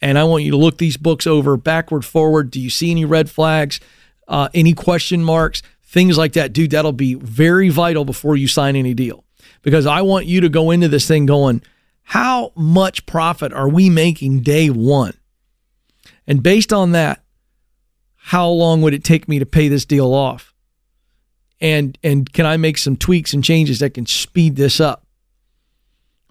And 0.00 0.18
I 0.18 0.24
want 0.24 0.42
you 0.42 0.50
to 0.50 0.56
look 0.56 0.78
these 0.78 0.96
books 0.96 1.26
over 1.26 1.56
backward, 1.56 2.04
forward. 2.04 2.50
Do 2.50 2.60
you 2.60 2.70
see 2.70 2.90
any 2.90 3.04
red 3.04 3.30
flags, 3.30 3.78
uh, 4.26 4.48
any 4.52 4.72
question 4.72 5.22
marks, 5.22 5.62
things 5.94 6.18
like 6.18 6.34
that? 6.34 6.52
Dude, 6.52 6.72
that'll 6.72 6.92
be 6.92 7.14
very 7.14 7.70
vital 7.70 8.04
before 8.04 8.36
you 8.36 8.46
sign 8.46 8.76
any 8.76 8.92
deal. 8.92 9.24
Because 9.62 9.86
I 9.86 10.02
want 10.02 10.26
you 10.26 10.42
to 10.42 10.50
go 10.50 10.70
into 10.70 10.88
this 10.88 11.08
thing 11.08 11.24
going, 11.24 11.62
how 12.02 12.52
much 12.54 13.06
profit 13.06 13.52
are 13.54 13.68
we 13.68 13.88
making 13.88 14.40
day 14.40 14.68
one? 14.68 15.14
And 16.26 16.42
based 16.42 16.72
on 16.72 16.92
that, 16.92 17.22
how 18.16 18.48
long 18.48 18.82
would 18.82 18.92
it 18.92 19.04
take 19.04 19.26
me 19.26 19.38
to 19.38 19.46
pay 19.46 19.68
this 19.68 19.86
deal 19.86 20.12
off? 20.12 20.54
and 21.64 21.96
and 22.02 22.30
can 22.30 22.44
I 22.44 22.58
make 22.58 22.76
some 22.76 22.94
tweaks 22.94 23.32
and 23.32 23.42
changes 23.42 23.78
that 23.78 23.94
can 23.94 24.04
speed 24.04 24.56
this 24.56 24.80
up? 24.80 25.06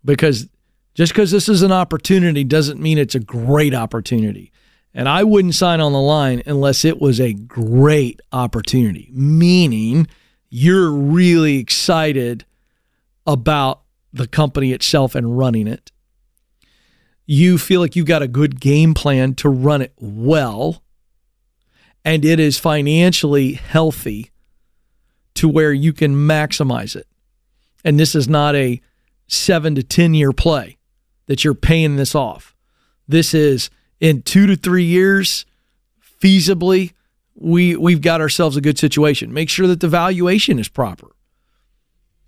Because 0.05 0.47
just 0.93 1.11
because 1.11 1.31
this 1.31 1.49
is 1.49 1.63
an 1.63 1.71
opportunity 1.71 2.43
doesn't 2.43 2.79
mean 2.79 2.99
it's 2.99 3.15
a 3.15 3.19
great 3.19 3.73
opportunity. 3.73 4.51
And 4.93 5.09
I 5.09 5.23
wouldn't 5.23 5.55
sign 5.55 5.81
on 5.81 5.91
the 5.91 5.99
line 5.99 6.43
unless 6.45 6.85
it 6.85 7.01
was 7.01 7.19
a 7.19 7.33
great 7.33 8.19
opportunity, 8.31 9.09
meaning 9.11 10.07
you're 10.49 10.91
really 10.91 11.57
excited 11.57 12.45
about 13.25 13.81
the 14.11 14.27
company 14.27 14.71
itself 14.71 15.15
and 15.15 15.37
running 15.37 15.67
it. 15.67 15.91
You 17.25 17.57
feel 17.57 17.81
like 17.81 17.95
you've 17.95 18.05
got 18.05 18.21
a 18.21 18.27
good 18.27 18.59
game 18.59 18.93
plan 18.93 19.33
to 19.35 19.49
run 19.49 19.81
it 19.81 19.93
well, 19.97 20.83
and 22.05 22.23
it 22.23 22.39
is 22.39 22.59
financially 22.59 23.53
healthy 23.53 24.29
to 25.35 25.49
where 25.49 25.73
you 25.73 25.93
can 25.93 26.15
maximize 26.15 26.95
it. 26.95 27.07
And 27.83 27.99
this 27.99 28.13
is 28.13 28.29
not 28.29 28.55
a 28.55 28.79
seven 29.27 29.73
to 29.75 29.83
10 29.83 30.13
year 30.13 30.31
play 30.31 30.77
that 31.25 31.43
you're 31.43 31.55
paying 31.55 31.95
this 31.95 32.13
off. 32.13 32.55
This 33.07 33.33
is 33.33 33.69
in 34.03 34.21
two 34.21 34.45
to 34.47 34.57
three 34.57 34.83
years, 34.83 35.45
feasibly, 36.21 36.91
we, 37.35 37.77
we've 37.77 38.01
got 38.01 38.19
ourselves 38.19 38.57
a 38.57 38.61
good 38.61 38.77
situation. 38.77 39.33
Make 39.33 39.49
sure 39.49 39.65
that 39.65 39.79
the 39.79 39.87
valuation 39.87 40.59
is 40.59 40.67
proper. 40.67 41.07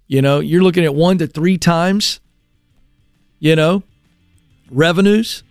You 0.08 0.22
know, 0.22 0.40
you're 0.40 0.64
looking 0.64 0.86
at 0.86 0.96
one 0.96 1.18
to 1.18 1.28
three 1.28 1.58
times, 1.58 2.22
you 3.40 3.58
know, 3.58 3.84
revenues, 4.72 5.44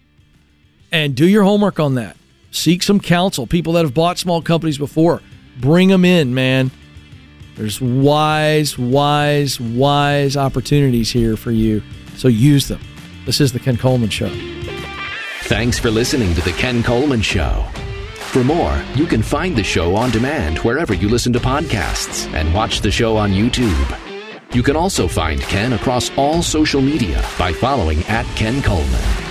and 0.90 1.14
do 1.14 1.28
your 1.28 1.42
homework 1.42 1.78
on 1.78 1.96
that. 1.96 2.16
Seek 2.50 2.82
some 2.82 3.00
counsel. 3.00 3.46
People 3.46 3.74
that 3.74 3.84
have 3.84 3.92
bought 3.92 4.16
small 4.16 4.40
companies 4.40 4.78
before, 4.78 5.20
bring 5.60 5.88
them 5.88 6.06
in, 6.06 6.32
man. 6.32 6.70
There's 7.54 7.82
wise, 7.82 8.78
wise, 8.78 9.60
wise 9.60 10.38
opportunities 10.38 11.10
here 11.10 11.37
for 11.37 11.50
you. 11.50 11.82
So 12.16 12.28
use 12.28 12.66
them. 12.66 12.80
This 13.26 13.42
is 13.42 13.52
The 13.52 13.60
Ken 13.60 13.76
Coleman 13.76 14.08
Show. 14.08 14.32
Thanks 15.46 15.78
for 15.78 15.90
listening 15.90 16.35
to 16.37 16.40
The 16.40 16.52
Ken 16.52 16.83
Coleman 16.83 17.20
Show. 17.20 17.66
For 18.16 18.42
more, 18.42 18.83
you 18.94 19.04
can 19.04 19.22
find 19.22 19.54
the 19.54 19.62
show 19.62 19.94
on 19.94 20.11
demand 20.11 20.57
wherever 20.61 20.94
you 20.94 21.07
listen 21.07 21.35
to 21.35 21.38
podcasts 21.38 22.33
and 22.33 22.54
watch 22.54 22.80
the 22.80 22.90
show 22.90 23.18
on 23.18 23.30
YouTube. 23.30 24.54
You 24.54 24.62
can 24.62 24.74
also 24.74 25.07
find 25.07 25.42
Ken 25.42 25.74
across 25.74 26.11
all 26.16 26.40
social 26.40 26.80
media 26.80 27.22
by 27.38 27.52
following 27.52 28.02
at 28.04 28.24
Ken 28.37 28.62
Coleman. 28.62 29.23